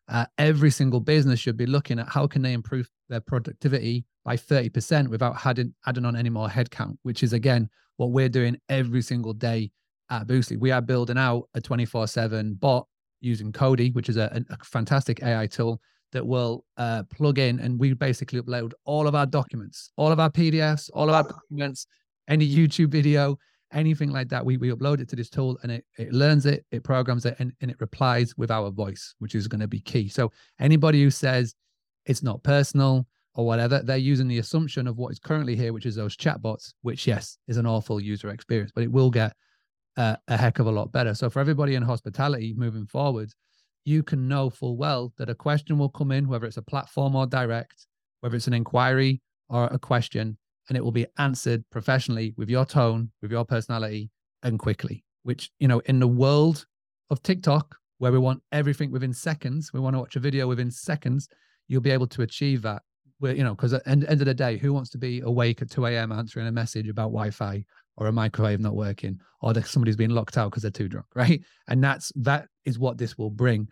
Uh, 0.08 0.26
every 0.36 0.70
single 0.70 1.00
business 1.00 1.40
should 1.40 1.56
be 1.56 1.66
looking 1.66 1.98
at 1.98 2.08
how 2.08 2.26
can 2.26 2.42
they 2.42 2.52
improve 2.52 2.88
their 3.08 3.20
productivity 3.20 4.04
by 4.24 4.36
30% 4.36 5.08
without 5.08 5.46
adding, 5.46 5.74
adding 5.86 6.04
on 6.04 6.16
any 6.16 6.28
more 6.28 6.48
headcount, 6.48 6.96
which 7.02 7.22
is 7.22 7.32
again 7.32 7.68
what 7.96 8.10
we're 8.10 8.28
doing 8.28 8.58
every 8.68 9.02
single 9.02 9.32
day 9.32 9.70
at 10.10 10.26
Boostly. 10.26 10.58
We 10.58 10.70
are 10.70 10.82
building 10.82 11.18
out 11.18 11.48
a 11.54 11.60
24/7 11.60 12.58
bot 12.58 12.86
using 13.20 13.52
Cody, 13.52 13.90
which 13.92 14.08
is 14.08 14.16
a, 14.16 14.44
a 14.50 14.64
fantastic 14.64 15.22
AI 15.22 15.46
tool 15.46 15.80
that 16.12 16.26
will 16.26 16.64
uh, 16.76 17.02
plug 17.04 17.38
in 17.38 17.58
and 17.60 17.78
we 17.78 17.94
basically 17.94 18.40
upload 18.40 18.72
all 18.84 19.06
of 19.06 19.14
our 19.14 19.26
documents, 19.26 19.90
all 19.96 20.12
of 20.12 20.20
our 20.20 20.30
PDFs, 20.30 20.90
all 20.94 21.08
of 21.08 21.14
our 21.14 21.24
documents, 21.24 21.86
any 22.28 22.48
YouTube 22.48 22.88
video, 22.88 23.38
anything 23.72 24.10
like 24.10 24.28
that. 24.28 24.44
We, 24.44 24.58
we 24.58 24.70
upload 24.70 25.00
it 25.00 25.08
to 25.10 25.16
this 25.16 25.30
tool 25.30 25.58
and 25.62 25.72
it, 25.72 25.84
it 25.98 26.12
learns 26.12 26.46
it, 26.46 26.64
it 26.70 26.84
programs 26.84 27.24
it, 27.24 27.36
and, 27.38 27.52
and 27.60 27.70
it 27.70 27.80
replies 27.80 28.36
with 28.36 28.50
our 28.50 28.70
voice, 28.70 29.14
which 29.18 29.34
is 29.34 29.48
going 29.48 29.60
to 29.60 29.68
be 29.68 29.80
key. 29.80 30.08
So 30.08 30.30
anybody 30.60 31.02
who 31.02 31.10
says 31.10 31.54
it's 32.06 32.22
not 32.22 32.42
personal 32.42 33.06
or 33.34 33.46
whatever, 33.46 33.80
they're 33.82 33.96
using 33.96 34.28
the 34.28 34.38
assumption 34.38 34.86
of 34.86 34.98
what 34.98 35.12
is 35.12 35.18
currently 35.18 35.56
here, 35.56 35.72
which 35.72 35.86
is 35.86 35.96
those 35.96 36.16
chatbots, 36.16 36.74
which, 36.82 37.06
yes, 37.06 37.38
is 37.48 37.56
an 37.56 37.66
awful 37.66 38.00
user 38.00 38.28
experience, 38.28 38.72
but 38.74 38.84
it 38.84 38.92
will 38.92 39.10
get 39.10 39.32
uh, 39.96 40.16
a 40.28 40.36
heck 40.36 40.58
of 40.58 40.66
a 40.66 40.70
lot 40.70 40.92
better. 40.92 41.14
So 41.14 41.30
for 41.30 41.40
everybody 41.40 41.74
in 41.74 41.82
hospitality 41.82 42.54
moving 42.56 42.86
forward, 42.86 43.32
you 43.84 44.02
can 44.02 44.28
know 44.28 44.50
full 44.50 44.76
well 44.76 45.12
that 45.18 45.30
a 45.30 45.34
question 45.34 45.78
will 45.78 45.88
come 45.88 46.12
in, 46.12 46.28
whether 46.28 46.46
it's 46.46 46.56
a 46.56 46.62
platform 46.62 47.16
or 47.16 47.26
direct, 47.26 47.86
whether 48.20 48.36
it's 48.36 48.46
an 48.46 48.54
inquiry 48.54 49.20
or 49.48 49.64
a 49.66 49.78
question, 49.78 50.38
and 50.68 50.76
it 50.76 50.84
will 50.84 50.92
be 50.92 51.06
answered 51.18 51.64
professionally 51.70 52.34
with 52.36 52.48
your 52.48 52.64
tone, 52.64 53.10
with 53.20 53.30
your 53.30 53.44
personality, 53.44 54.10
and 54.42 54.58
quickly. 54.58 55.04
Which, 55.24 55.50
you 55.58 55.68
know, 55.68 55.80
in 55.86 56.00
the 56.00 56.08
world 56.08 56.66
of 57.10 57.22
TikTok, 57.22 57.76
where 57.98 58.12
we 58.12 58.18
want 58.18 58.42
everything 58.50 58.90
within 58.90 59.12
seconds, 59.12 59.72
we 59.72 59.80
want 59.80 59.94
to 59.94 60.00
watch 60.00 60.16
a 60.16 60.20
video 60.20 60.48
within 60.48 60.70
seconds, 60.70 61.28
you'll 61.68 61.80
be 61.80 61.90
able 61.90 62.08
to 62.08 62.22
achieve 62.22 62.62
that. 62.62 62.82
Where, 63.18 63.34
you 63.34 63.44
know, 63.44 63.54
because 63.54 63.72
at 63.72 63.84
the 63.84 63.90
end, 63.90 64.04
end 64.04 64.20
of 64.20 64.26
the 64.26 64.34
day, 64.34 64.56
who 64.56 64.72
wants 64.72 64.90
to 64.90 64.98
be 64.98 65.20
awake 65.20 65.62
at 65.62 65.70
2 65.70 65.86
a.m. 65.86 66.10
answering 66.10 66.48
a 66.48 66.52
message 66.52 66.88
about 66.88 67.12
Wi 67.12 67.30
Fi 67.30 67.64
or 67.96 68.06
a 68.06 68.12
microwave 68.12 68.60
not 68.60 68.74
working 68.74 69.18
or 69.40 69.52
that 69.52 69.66
somebody's 69.66 69.96
been 69.96 70.14
locked 70.14 70.38
out 70.38 70.50
because 70.50 70.62
they're 70.62 70.70
too 70.70 70.88
drunk 70.88 71.06
right? 71.14 71.42
And 71.68 71.82
that's 71.82 72.12
that 72.16 72.48
is 72.64 72.78
what 72.78 72.98
this 72.98 73.18
will 73.18 73.30
bring. 73.30 73.68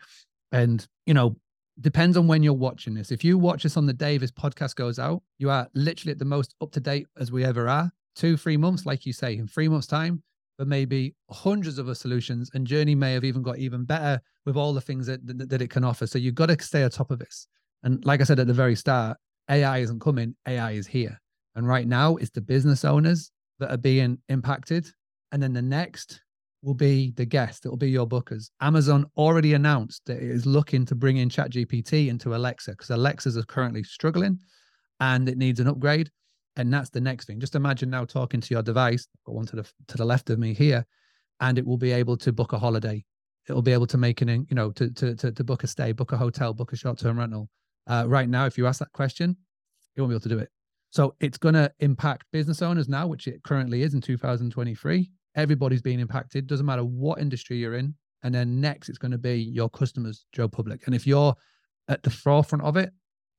And 0.53 0.87
you 1.07 1.15
know 1.15 1.37
depends 1.81 2.17
on 2.17 2.27
when 2.27 2.43
you're 2.43 2.53
watching 2.53 2.93
this. 2.93 3.11
If 3.11 3.25
you 3.25 3.39
watch 3.39 3.63
this 3.63 3.77
on 3.77 3.87
the 3.87 3.93
day 3.93 4.19
this 4.19 4.33
podcast 4.33 4.75
goes 4.75 4.99
out 4.99 5.23
you 5.39 5.51
are 5.51 5.69
literally 5.75 6.13
at 6.13 6.19
the 6.19 6.25
most 6.25 6.55
up 6.61 6.73
to 6.73 6.81
date 6.81 7.07
as 7.19 7.33
we 7.33 7.45
ever 7.45 7.69
are. 7.69 7.91
Two 8.17 8.37
three 8.37 8.57
months 8.57 8.87
like 8.87 9.07
you 9.07 9.13
say 9.13 9.37
in 9.37 9.47
three 9.47 9.69
months 9.69 9.87
time 9.87 10.23
but 10.59 10.69
maybe 10.69 11.15
hundreds 11.31 11.79
of 11.79 11.87
other 11.87 11.95
solutions 11.95 12.51
and 12.53 12.67
Jurny 12.67 12.95
may 12.95 13.15
have 13.15 13.25
even 13.25 13.41
got 13.41 13.57
even 13.57 13.85
better 13.85 14.21
with 14.45 14.59
all 14.59 14.75
the 14.75 14.81
things 14.83 15.07
that, 15.07 15.27
that, 15.27 15.49
that 15.49 15.63
it 15.63 15.71
can 15.71 15.85
offer. 15.85 16.07
So 16.07 16.19
you've 16.19 16.35
got 16.35 16.51
to 16.51 16.63
stay 16.63 16.83
on 16.83 16.91
top 16.91 17.11
of 17.11 17.19
this. 17.19 17.47
And 17.83 18.05
like 18.05 18.21
i 18.21 18.25
said 18.25 18.39
at 18.39 18.47
the 18.47 18.53
very 18.53 18.77
start 18.77 19.17
ai 19.51 19.79
isn't 19.79 20.01
coming 20.01 20.35
ai 20.47 20.73
is 20.73 20.87
here. 20.87 21.19
And 21.55 21.67
right 21.67 21.87
now 21.87 22.17
it's 22.17 22.31
the 22.31 22.43
business 22.43 22.85
owners 22.85 23.31
that 23.61 23.71
are 23.71 23.79
being 23.79 24.19
impacted. 24.29 24.87
And 25.33 25.43
then 25.43 25.53
the 25.53 25.63
next 25.63 26.21
will 26.63 26.75
be 26.75 27.13
the 27.13 27.25
guest. 27.25 27.65
It 27.65 27.71
will 27.71 27.77
be 27.77 27.91
your 27.91 28.07
bookers. 28.07 28.51
Amazon 28.61 29.07
already 29.17 29.55
announced 29.55 30.03
that 30.07 30.19
it 30.19 30.31
is 30.31 30.45
looking 30.45 30.85
to 30.87 30.95
bring 30.95 31.19
in 31.19 31.29
ChatGPT 31.29 32.09
into 32.09 32.35
Alexa 32.35 32.73
because 32.73 32.91
Alexas 32.91 33.37
are 33.37 33.45
currently 33.45 33.83
struggling 33.83 34.39
and 34.99 35.29
it 35.29 35.39
needs 35.39 35.61
an 35.61 35.69
upgrade. 35.69 36.11
And 36.57 36.73
that's 36.73 36.91
the 36.91 37.01
next 37.01 37.27
thing. 37.27 37.41
Just 37.41 37.55
imagine 37.55 37.89
now 37.91 38.05
talking 38.05 38.41
to 38.41 38.55
your 38.55 38.63
device, 38.63 39.07
got 39.25 39.35
one 39.35 39.47
to 39.47 39.57
the 39.57 39.73
to 39.89 39.97
the 39.97 40.05
left 40.05 40.29
of 40.31 40.39
me 40.39 40.53
here, 40.53 40.85
and 41.39 41.57
it 41.57 41.65
will 41.65 41.79
be 41.79 41.93
able 41.93 42.17
to 42.19 42.33
book 42.33 42.53
a 42.53 42.59
holiday. 42.59 43.03
It 43.49 43.53
will 43.53 43.63
be 43.63 43.73
able 43.73 43.87
to 43.87 43.97
make 43.97 44.21
an, 44.21 44.29
you 44.29 44.55
know, 44.55 44.73
to 44.73 44.91
to 44.91 45.15
to, 45.15 45.33
to 45.33 45.45
book 45.45 45.63
a 45.65 45.69
stay, 45.69 45.93
book 45.93 46.13
a 46.13 46.17
hotel, 46.17 46.53
book 46.53 46.73
a 46.73 46.77
short 46.77 46.99
term 46.99 47.19
rental. 47.19 47.49
Uh, 47.87 48.05
right 48.07 48.29
now, 48.29 48.47
if 48.47 48.59
you 48.59 48.67
ask 48.67 48.81
that 48.81 48.93
question, 48.93 49.37
you 49.95 50.03
won't 50.03 50.11
be 50.11 50.15
able 50.15 50.23
to 50.23 50.29
do 50.29 50.39
it. 50.39 50.51
So 50.91 51.15
it's 51.21 51.39
going 51.39 51.55
to 51.55 51.71
impact 51.81 52.27
business 52.33 52.63
owners 52.63 52.89
now, 52.89 53.07
which 53.07 53.29
it 53.29 53.43
currently 53.45 53.83
is 53.83 53.95
in 53.95 54.01
2023. 54.01 55.11
Everybody's 55.37 55.83
being 55.83 56.01
impacted. 56.01 56.47
Doesn't 56.47 56.67
matter 56.67 56.85
what 56.85 57.21
industry 57.21 57.59
you're 57.59 57.77
in. 57.77 57.95
And 58.23 58.35
then 58.35 58.61
next, 58.61 58.89
it's 58.89 58.99
going 58.99 59.13
to 59.13 59.19
be 59.19 59.37
your 59.37 59.71
customers, 59.71 60.27
Joe 60.33 60.49
Public. 60.49 60.83
And 60.87 60.95
if 60.95 61.07
you're 61.07 61.35
at 61.89 62.03
the 62.03 62.11
forefront 62.11 62.65
of 62.65 62.77
it 62.77 62.91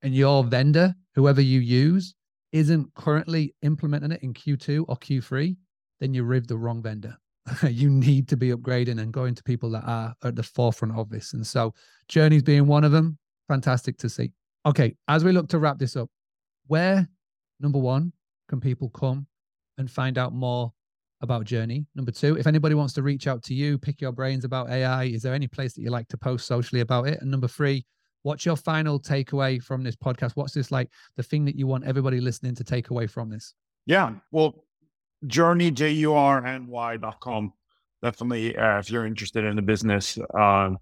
and 0.01 0.15
your 0.15 0.43
vendor, 0.43 0.95
whoever 1.15 1.41
you 1.41 1.59
use, 1.59 2.15
isn't 2.51 2.93
currently 2.95 3.53
implementing 3.61 4.11
it 4.11 4.23
in 4.23 4.33
Q2 4.33 4.85
or 4.87 4.97
Q3, 4.97 5.55
then 5.99 6.13
you 6.13 6.23
riv 6.23 6.47
the 6.47 6.57
wrong 6.57 6.81
vendor. 6.81 7.15
you 7.69 7.89
need 7.89 8.27
to 8.29 8.37
be 8.37 8.51
upgrading 8.51 8.99
and 8.99 9.13
going 9.13 9.35
to 9.35 9.43
people 9.43 9.69
that 9.71 9.83
are 9.85 10.13
at 10.23 10.35
the 10.35 10.43
forefront 10.43 10.95
of 10.95 11.09
this. 11.09 11.33
And 11.33 11.45
so, 11.45 11.73
Jurny's 12.07 12.43
being 12.43 12.67
one 12.67 12.83
of 12.83 12.91
them, 12.91 13.17
fantastic 13.47 13.97
to 13.99 14.09
see. 14.09 14.31
Okay, 14.65 14.95
as 15.07 15.23
we 15.23 15.31
look 15.31 15.49
to 15.49 15.59
wrap 15.59 15.79
this 15.79 15.95
up, 15.95 16.09
where, 16.67 17.07
number 17.61 17.79
one, 17.79 18.13
can 18.49 18.59
people 18.59 18.89
come 18.89 19.27
and 19.77 19.89
find 19.89 20.17
out 20.17 20.33
more 20.33 20.73
about 21.21 21.45
Jurny? 21.45 21.85
Number 21.95 22.11
two, 22.11 22.37
if 22.37 22.47
anybody 22.47 22.75
wants 22.75 22.93
to 22.93 23.03
reach 23.03 23.27
out 23.27 23.43
to 23.43 23.53
you, 23.53 23.77
pick 23.77 24.01
your 24.01 24.11
brains 24.11 24.43
about 24.43 24.69
AI, 24.69 25.05
is 25.05 25.21
there 25.21 25.33
any 25.33 25.47
place 25.47 25.73
that 25.73 25.81
you 25.81 25.89
like 25.89 26.07
to 26.09 26.17
post 26.17 26.47
socially 26.47 26.81
about 26.81 27.07
it? 27.07 27.21
And 27.21 27.29
number 27.29 27.47
three, 27.47 27.85
What's 28.23 28.45
your 28.45 28.55
final 28.55 28.99
takeaway 28.99 29.61
from 29.61 29.83
this 29.83 29.95
podcast? 29.95 30.33
What's 30.35 30.53
this 30.53 30.71
like 30.71 30.89
the 31.15 31.23
thing 31.23 31.45
that 31.45 31.55
you 31.55 31.65
want 31.65 31.85
everybody 31.85 32.19
listening 32.19 32.53
to 32.55 32.63
take 32.63 32.91
away 32.91 33.07
from 33.07 33.29
this? 33.29 33.55
Yeah. 33.85 34.13
Well, 34.31 34.63
Jurny, 35.25 35.73
J 35.73 35.91
U 35.91 36.13
R 36.13 36.45
N 36.45 36.67
Y.com. 36.67 37.53
Definitely, 38.03 38.55
uh, 38.55 38.79
if 38.79 38.91
you're 38.91 39.05
interested 39.05 39.43
in 39.43 39.55
the 39.55 39.61
business. 39.61 40.17
Um, 40.35 40.77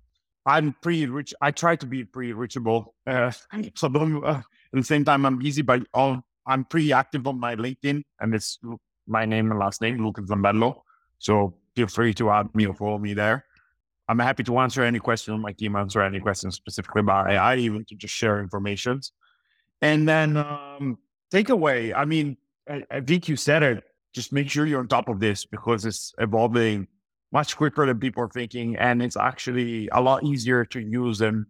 I'm 0.46 0.76
pretty 0.82 1.06
rich. 1.06 1.34
I 1.42 1.52
try 1.52 1.76
to 1.78 1.86
be 1.86 2.04
pretty 2.04 2.34
reachable. 2.34 2.96
Uh, 3.08 3.32
so 3.76 3.88
uh, 4.24 4.38
at 4.38 4.44
the 4.74 4.84
same 4.84 5.06
time, 5.06 5.26
I'm 5.26 5.42
easy, 5.42 5.62
but 5.62 5.84
all, 5.94 6.22
I'm 6.50 6.66
pretty 6.66 6.92
active 6.92 7.28
on 7.28 7.40
my 7.40 7.56
LinkedIn, 7.56 8.04
and 8.20 8.36
it's 8.36 8.60
my 9.08 9.26
name 9.26 9.52
and 9.52 9.60
last 9.60 9.82
name, 9.82 10.04
Lucas 10.04 10.26
Zambello. 10.26 10.82
So 11.20 11.54
feel 11.76 11.88
free 11.88 12.14
to 12.16 12.32
add 12.32 12.54
me 12.56 12.66
or 12.66 12.74
follow 12.74 12.98
me 12.98 13.14
there. 13.14 13.46
I'm 14.08 14.18
happy 14.18 14.44
to 14.46 14.58
answer 14.58 14.84
any 14.84 15.00
question. 15.00 15.40
My 15.40 15.54
team 15.54 15.76
answer 15.76 16.02
any 16.02 16.20
questions 16.20 16.56
specifically 16.56 17.02
about 17.02 17.30
AI, 17.30 17.58
even 17.58 17.86
to 17.86 17.96
just 17.96 18.14
share 18.14 18.40
information. 18.40 19.00
And 19.84 20.10
then 20.10 20.38
um, 20.38 20.98
takeaway. 21.32 21.94
I 21.96 22.06
mean, 22.06 22.36
I, 22.68 22.84
I 22.90 23.02
think 23.02 23.30
you 23.30 23.36
said 23.36 23.62
it. 23.62 23.84
Just 24.14 24.34
make 24.34 24.50
sure 24.50 24.66
you're 24.66 24.80
on 24.80 24.88
top 24.88 25.08
of 25.08 25.20
this 25.20 25.46
because 25.46 25.86
it's 25.86 26.16
evolving 26.18 26.88
much 27.32 27.56
quicker 27.56 27.86
than 27.86 28.00
people 28.00 28.24
are 28.24 28.30
thinking, 28.30 28.76
and 28.78 29.04
it's 29.04 29.16
actually 29.16 29.88
a 29.92 30.02
lot 30.02 30.24
easier 30.24 30.66
to 30.66 30.80
use 30.80 31.20
than 31.20 31.46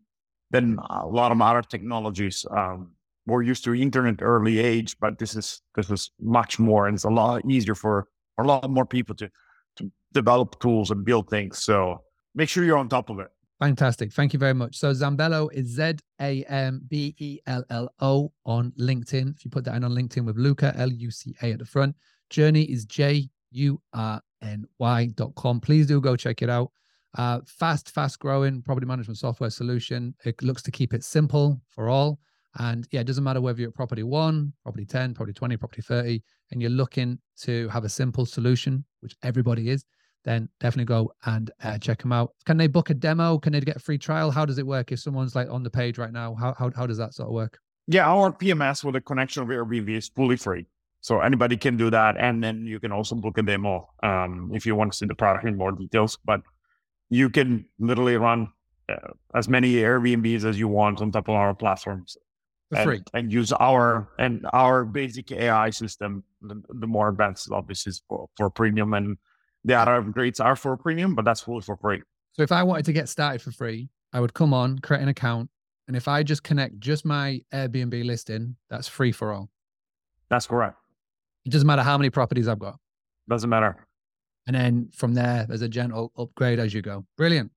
than 0.52 0.78
a 0.90 1.08
lot 1.08 1.32
of 1.32 1.42
other 1.42 1.62
technologies. 1.62 2.46
Um, 2.52 2.92
we're 3.30 3.44
used 3.44 3.64
to 3.66 3.74
internet 3.74 4.22
early 4.22 4.60
age, 4.60 4.98
but 5.00 5.18
this 5.18 5.36
is 5.36 5.62
this 5.76 5.90
is 5.90 6.12
much 6.20 6.60
more, 6.60 6.88
and 6.88 6.96
it's 6.96 7.06
a 7.06 7.10
lot 7.10 7.44
easier 7.50 7.76
for, 7.76 8.08
for 8.36 8.44
a 8.44 8.48
lot 8.48 8.70
more 8.70 8.86
people 8.86 9.16
to 9.16 9.30
to 9.78 9.92
develop 10.14 10.60
tools 10.60 10.92
and 10.92 11.06
build 11.06 11.30
things. 11.30 11.64
So 11.64 12.02
make 12.36 12.50
sure 12.50 12.64
you're 12.64 12.78
on 12.78 12.90
top 12.90 13.10
of 13.10 13.20
it. 13.20 13.28
Fantastic. 13.60 14.14
Thank 14.14 14.34
you 14.34 14.40
very 14.40 14.54
much. 14.54 14.78
So 14.78 14.92
Zambello 14.92 15.52
is 15.52 15.68
Z 15.68 15.96
A 16.22 16.44
M 16.46 16.82
B 16.88 17.14
E 17.18 17.40
L 17.46 17.64
L 17.70 17.94
O 18.00 18.32
on 18.46 18.72
LinkedIn. 18.80 19.36
If 19.36 19.44
you 19.44 19.52
put 19.52 19.66
that 19.66 19.76
in 19.76 19.84
on 19.84 19.92
LinkedIn 19.92 20.26
with 20.26 20.38
Luca, 20.38 20.74
L 20.78 20.92
U 20.92 21.12
C 21.12 21.36
A 21.42 21.52
at 21.52 21.60
the 21.60 21.66
front. 21.66 21.96
Jurny 22.30 22.66
is 22.68 22.86
J 22.86 23.30
U 23.52 23.82
R 23.94 24.22
N 24.42 24.66
Y 24.80 25.08
dot 25.16 25.36
com. 25.36 25.60
Please 25.60 25.88
do 25.88 26.00
go 26.00 26.16
check 26.16 26.42
it 26.42 26.50
out. 26.50 26.72
Uh, 27.18 27.40
fast, 27.46 27.90
fast 27.90 28.20
growing 28.20 28.62
property 28.62 28.86
management 28.86 29.18
software 29.18 29.50
solution. 29.50 30.14
It 30.24 30.42
looks 30.44 30.62
to 30.62 30.72
keep 30.72 30.94
it 30.94 31.04
simple 31.04 31.60
for 31.70 31.90
all. 31.90 32.20
And 32.60 32.88
yeah, 32.92 33.02
it 33.02 33.08
doesn't 33.08 33.24
matter 33.24 33.42
whether 33.42 33.60
you're 33.60 33.70
at 33.70 33.76
property 33.76 34.04
one, 34.04 34.54
property 34.64 34.86
10, 34.86 35.14
property 35.14 35.34
20, 35.34 35.58
property 35.58 35.82
30, 35.82 36.22
and 36.52 36.62
you're 36.62 36.70
looking 36.70 37.20
to 37.42 37.68
have 37.70 37.86
a 37.86 37.90
simple 37.90 38.26
solution, 38.26 38.86
which 39.00 39.16
everybody 39.24 39.70
is 39.70 39.86
then 40.26 40.50
definitely 40.60 40.86
go 40.86 41.12
and 41.26 41.52
uh, 41.64 41.78
check 41.78 42.02
them 42.02 42.12
out. 42.12 42.34
Can 42.46 42.58
they 42.58 42.68
book 42.68 42.90
a 42.90 42.94
demo? 42.94 43.38
Can 43.38 43.54
they 43.54 43.62
get 43.62 43.78
a 43.78 43.80
free 43.80 43.98
trial? 43.98 44.32
How 44.32 44.46
does 44.46 44.58
it 44.58 44.68
work 44.68 44.92
if 44.92 45.00
someone's 45.00 45.36
like 45.36 45.50
on 45.50 45.64
the 45.64 45.70
page 45.70 45.98
right 45.98 46.12
now? 46.12 46.36
How 46.36 46.54
how, 46.54 46.72
how 46.76 46.86
does 46.86 46.98
that 46.98 47.14
sort 47.14 47.30
of 47.30 47.34
work? 47.34 47.60
Yeah, 47.88 48.08
our 48.08 48.32
PMS 48.32 48.84
with 48.84 48.96
a 48.96 49.02
connection 49.02 49.48
with 49.48 49.58
Airbnb 49.58 49.90
is 49.90 50.10
fully 50.10 50.36
free. 50.36 50.68
So 51.02 51.22
anybody 51.22 51.58
can 51.58 51.78
do 51.78 51.90
that. 51.90 52.18
And 52.20 52.44
then 52.44 52.66
you 52.66 52.80
can 52.80 52.92
also 52.92 53.16
book 53.16 53.38
a 53.38 53.42
demo 53.42 53.90
um, 54.04 54.52
if 54.54 54.66
you 54.66 54.76
want 54.76 54.92
to 54.92 54.98
see 54.98 55.06
the 55.06 55.16
product 55.16 55.46
in 55.46 55.58
more 55.58 55.72
details. 55.72 56.18
But 56.24 56.42
you 57.10 57.30
can 57.30 57.66
literally 57.80 58.18
run 58.18 58.50
uh, 58.90 59.14
as 59.34 59.48
many 59.48 59.76
Airbnbs 59.76 60.44
as 60.44 60.60
you 60.60 60.68
want 60.68 61.02
on 61.02 61.12
top 61.12 61.30
of 61.30 61.36
our 61.36 61.56
platforms. 61.56 62.18
And, 62.72 63.26
and 63.26 63.34
use 63.34 63.52
our 63.54 64.08
and 64.20 64.46
our 64.54 64.86
basic 64.86 65.32
AI 65.32 65.72
system. 65.72 66.24
The, 66.42 66.62
the 66.70 66.88
more 66.88 67.10
advanced, 67.10 67.50
obviously, 67.52 67.92
is 67.92 68.04
for, 68.08 68.30
for 68.38 68.50
premium 68.50 68.94
and 68.94 69.18
the 69.66 69.74
other 69.74 70.02
upgrades 70.02 70.44
are 70.44 70.56
for 70.56 70.78
premium, 70.78 71.16
but 71.16 71.26
that's 71.26 71.42
fully 71.42 71.62
for 71.62 71.76
free. 71.78 72.02
So 72.34 72.44
if 72.44 72.52
I 72.52 72.64
wanted 72.64 72.86
to 72.86 72.94
get 72.94 73.10
started 73.10 73.42
for 73.42 73.52
free, 73.52 73.90
I 74.14 74.20
would 74.20 74.34
come 74.34 74.54
on, 74.54 74.80
create 74.80 75.02
an 75.02 75.10
account, 75.10 75.50
and 75.88 75.98
if 75.98 76.08
I 76.08 76.22
just 76.22 76.44
connect 76.44 76.80
just 76.80 77.04
my 77.04 77.42
Airbnb 77.52 78.06
listing, 78.06 78.56
that's 78.70 78.88
free 78.88 79.12
for 79.12 79.34
all. 79.34 79.50
That's 80.30 80.46
correct. 80.46 80.78
It 81.46 81.52
doesn't 81.52 81.66
matter 81.66 81.82
how 81.82 81.98
many 81.98 82.12
properties 82.12 82.48
I've 82.48 82.60
got. 82.60 82.78
Doesn't 83.28 83.50
matter. 83.50 83.88
And 84.46 84.56
then 84.56 84.90
from 84.94 85.16
there, 85.16 85.46
there's 85.48 85.64
a 85.64 85.68
gentle 85.68 86.12
upgrade 86.18 86.60
as 86.60 86.74
you 86.74 86.84
go. 86.84 87.06
Brilliant. 87.18 87.52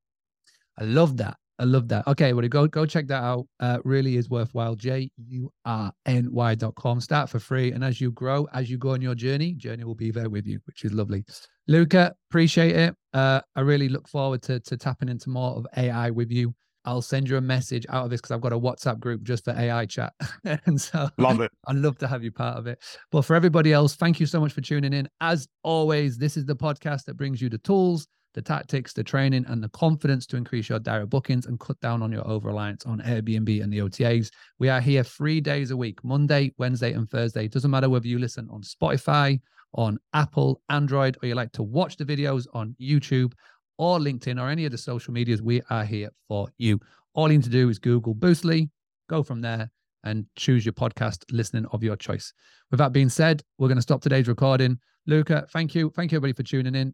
I 0.79 0.85
love 0.85 1.19
that. 1.19 1.37
I 1.63 1.65
love 1.65 1.87
that. 1.89 2.05
Okay, 2.09 2.33
well, 2.33 2.47
go 2.49 2.67
go 2.67 2.85
check 2.85 3.07
that 3.07 3.23
out. 3.23 3.47
Uh, 3.61 3.79
really 3.85 4.17
is 4.17 4.29
worthwhile. 4.29 4.75
J 4.75 5.09
U 5.29 5.49
R 5.65 5.93
N 6.07 6.29
Y 6.33 6.57
dot 6.57 6.75
com. 6.75 7.01
Start 7.01 7.31
for 7.31 7.39
free, 7.39 7.71
and 7.71 7.85
as 7.85 8.01
you 8.01 8.11
grow, 8.11 8.49
as 8.53 8.69
you 8.69 8.79
go 8.79 8.91
on 8.91 9.01
your 9.01 9.15
journey, 9.15 9.55
Jurny 9.55 9.85
will 9.85 9.95
be 9.95 10.11
there 10.11 10.29
with 10.29 10.45
you, 10.45 10.59
which 10.67 10.85
is 10.85 10.93
lovely. 10.93 11.25
Luca, 11.69 12.13
appreciate 12.31 12.75
it. 12.75 12.97
Uh, 13.15 13.43
I 13.55 13.61
really 13.61 13.89
look 13.89 14.09
forward 14.09 14.43
to 14.43 14.59
to 14.59 14.77
tapping 14.77 15.09
into 15.09 15.31
more 15.31 15.53
of 15.53 15.65
AI 15.77 16.11
with 16.11 16.33
you. 16.33 16.53
I'll 16.85 17.01
send 17.01 17.29
you 17.29 17.37
a 17.37 17.41
message 17.41 17.87
out 17.91 18.07
of 18.07 18.11
this 18.11 18.21
because 18.21 18.33
I've 18.33 18.41
got 18.41 18.53
a 18.53 18.59
WhatsApp 18.59 18.99
group 18.99 19.23
just 19.23 19.45
for 19.45 19.53
AI 19.53 19.87
chat. 19.87 20.15
and 20.67 20.81
so 20.81 21.09
love 21.17 21.41
it. 21.41 21.53
I'd 21.69 21.77
love 21.77 21.97
to 21.99 22.09
have 22.09 22.25
you 22.25 22.33
part 22.33 22.59
of 22.59 22.67
it. 22.67 22.83
But 23.13 23.23
for 23.23 23.37
everybody 23.37 23.73
else, 23.73 23.95
thank 23.95 24.19
you 24.19 24.27
so 24.27 24.41
much 24.41 24.53
for 24.53 24.63
tuning 24.63 24.93
in. 24.93 25.09
As 25.21 25.47
always, 25.63 26.19
this 26.19 26.37
is 26.37 26.45
the 26.45 26.57
podcast 26.57 27.05
that 27.05 27.17
brings 27.17 27.41
you 27.41 27.49
the 27.49 27.59
tools 27.59 28.09
the 28.35 28.43
tactics, 28.43 28.93
the 28.93 29.05
training, 29.05 29.45
and 29.49 29.63
the 29.63 29.69
confidence 29.71 30.27
to 30.27 30.37
increase 30.37 30.69
your 30.69 30.79
direct 30.79 31.11
bookings 31.11 31.47
and 31.47 31.61
cut 31.61 31.79
down 31.81 32.03
on 32.03 32.13
your 32.13 32.27
over 32.27 32.49
reliance 32.49 32.87
on 32.87 33.01
Airbnb 33.01 33.63
and 33.63 33.73
the 33.73 33.79
OTAs. 33.79 34.31
We 34.59 34.69
are 34.69 34.81
here 34.81 35.05
three 35.05 35.41
days 35.41 35.71
a 35.71 35.77
week 35.77 36.03
Monday, 36.05 36.53
Wednesday, 36.59 36.93
and 36.93 37.09
Thursday. 37.09 37.45
It 37.45 37.53
doesn't 37.53 37.71
matter 37.71 37.89
whether 37.89 38.07
you 38.07 38.19
listen 38.19 38.49
on 38.51 38.63
Spotify, 38.63 39.41
on 39.75 39.99
Apple, 40.15 40.61
Android, 40.69 41.17
or 41.23 41.29
you 41.29 41.35
like 41.35 41.53
to 41.53 41.63
watch 41.63 41.97
the 41.97 42.05
videos 42.05 42.47
on 42.55 42.75
YouTube 42.81 43.33
or 43.79 43.99
LinkedIn 43.99 44.41
or 44.41 44.49
any 44.49 44.65
of 44.65 44.73
the 44.73 44.79
social 44.79 45.13
medias. 45.13 45.43
We 45.43 45.63
are 45.71 45.85
here 45.85 46.11
for 46.29 46.49
you. 46.59 46.81
All 47.15 47.31
you 47.31 47.39
need 47.39 47.45
to 47.45 47.51
do 47.51 47.69
is 47.69 47.79
Google 47.79 48.15
Boostly, 48.15 48.71
go 49.09 49.23
from 49.23 49.41
there 49.41 49.71
and 50.05 50.27
choose 50.37 50.65
your 50.65 50.73
podcast 50.73 51.25
listening 51.31 51.67
of 51.73 51.83
your 51.83 51.97
choice. 51.97 52.33
With 52.71 52.79
that 52.79 52.93
being 52.93 53.09
said, 53.09 53.43
we're 53.59 53.69
going 53.69 53.77
to 53.77 53.83
stop 53.83 54.03
today's 54.03 54.29
recording. 54.29 54.79
Luca, 55.07 55.47
thank 55.53 55.75
you. 55.75 55.93
Thank 55.95 56.13
you, 56.13 56.17
everybody, 56.17 56.33
for 56.33 56.43
tuning 56.43 56.75
in. 56.75 56.91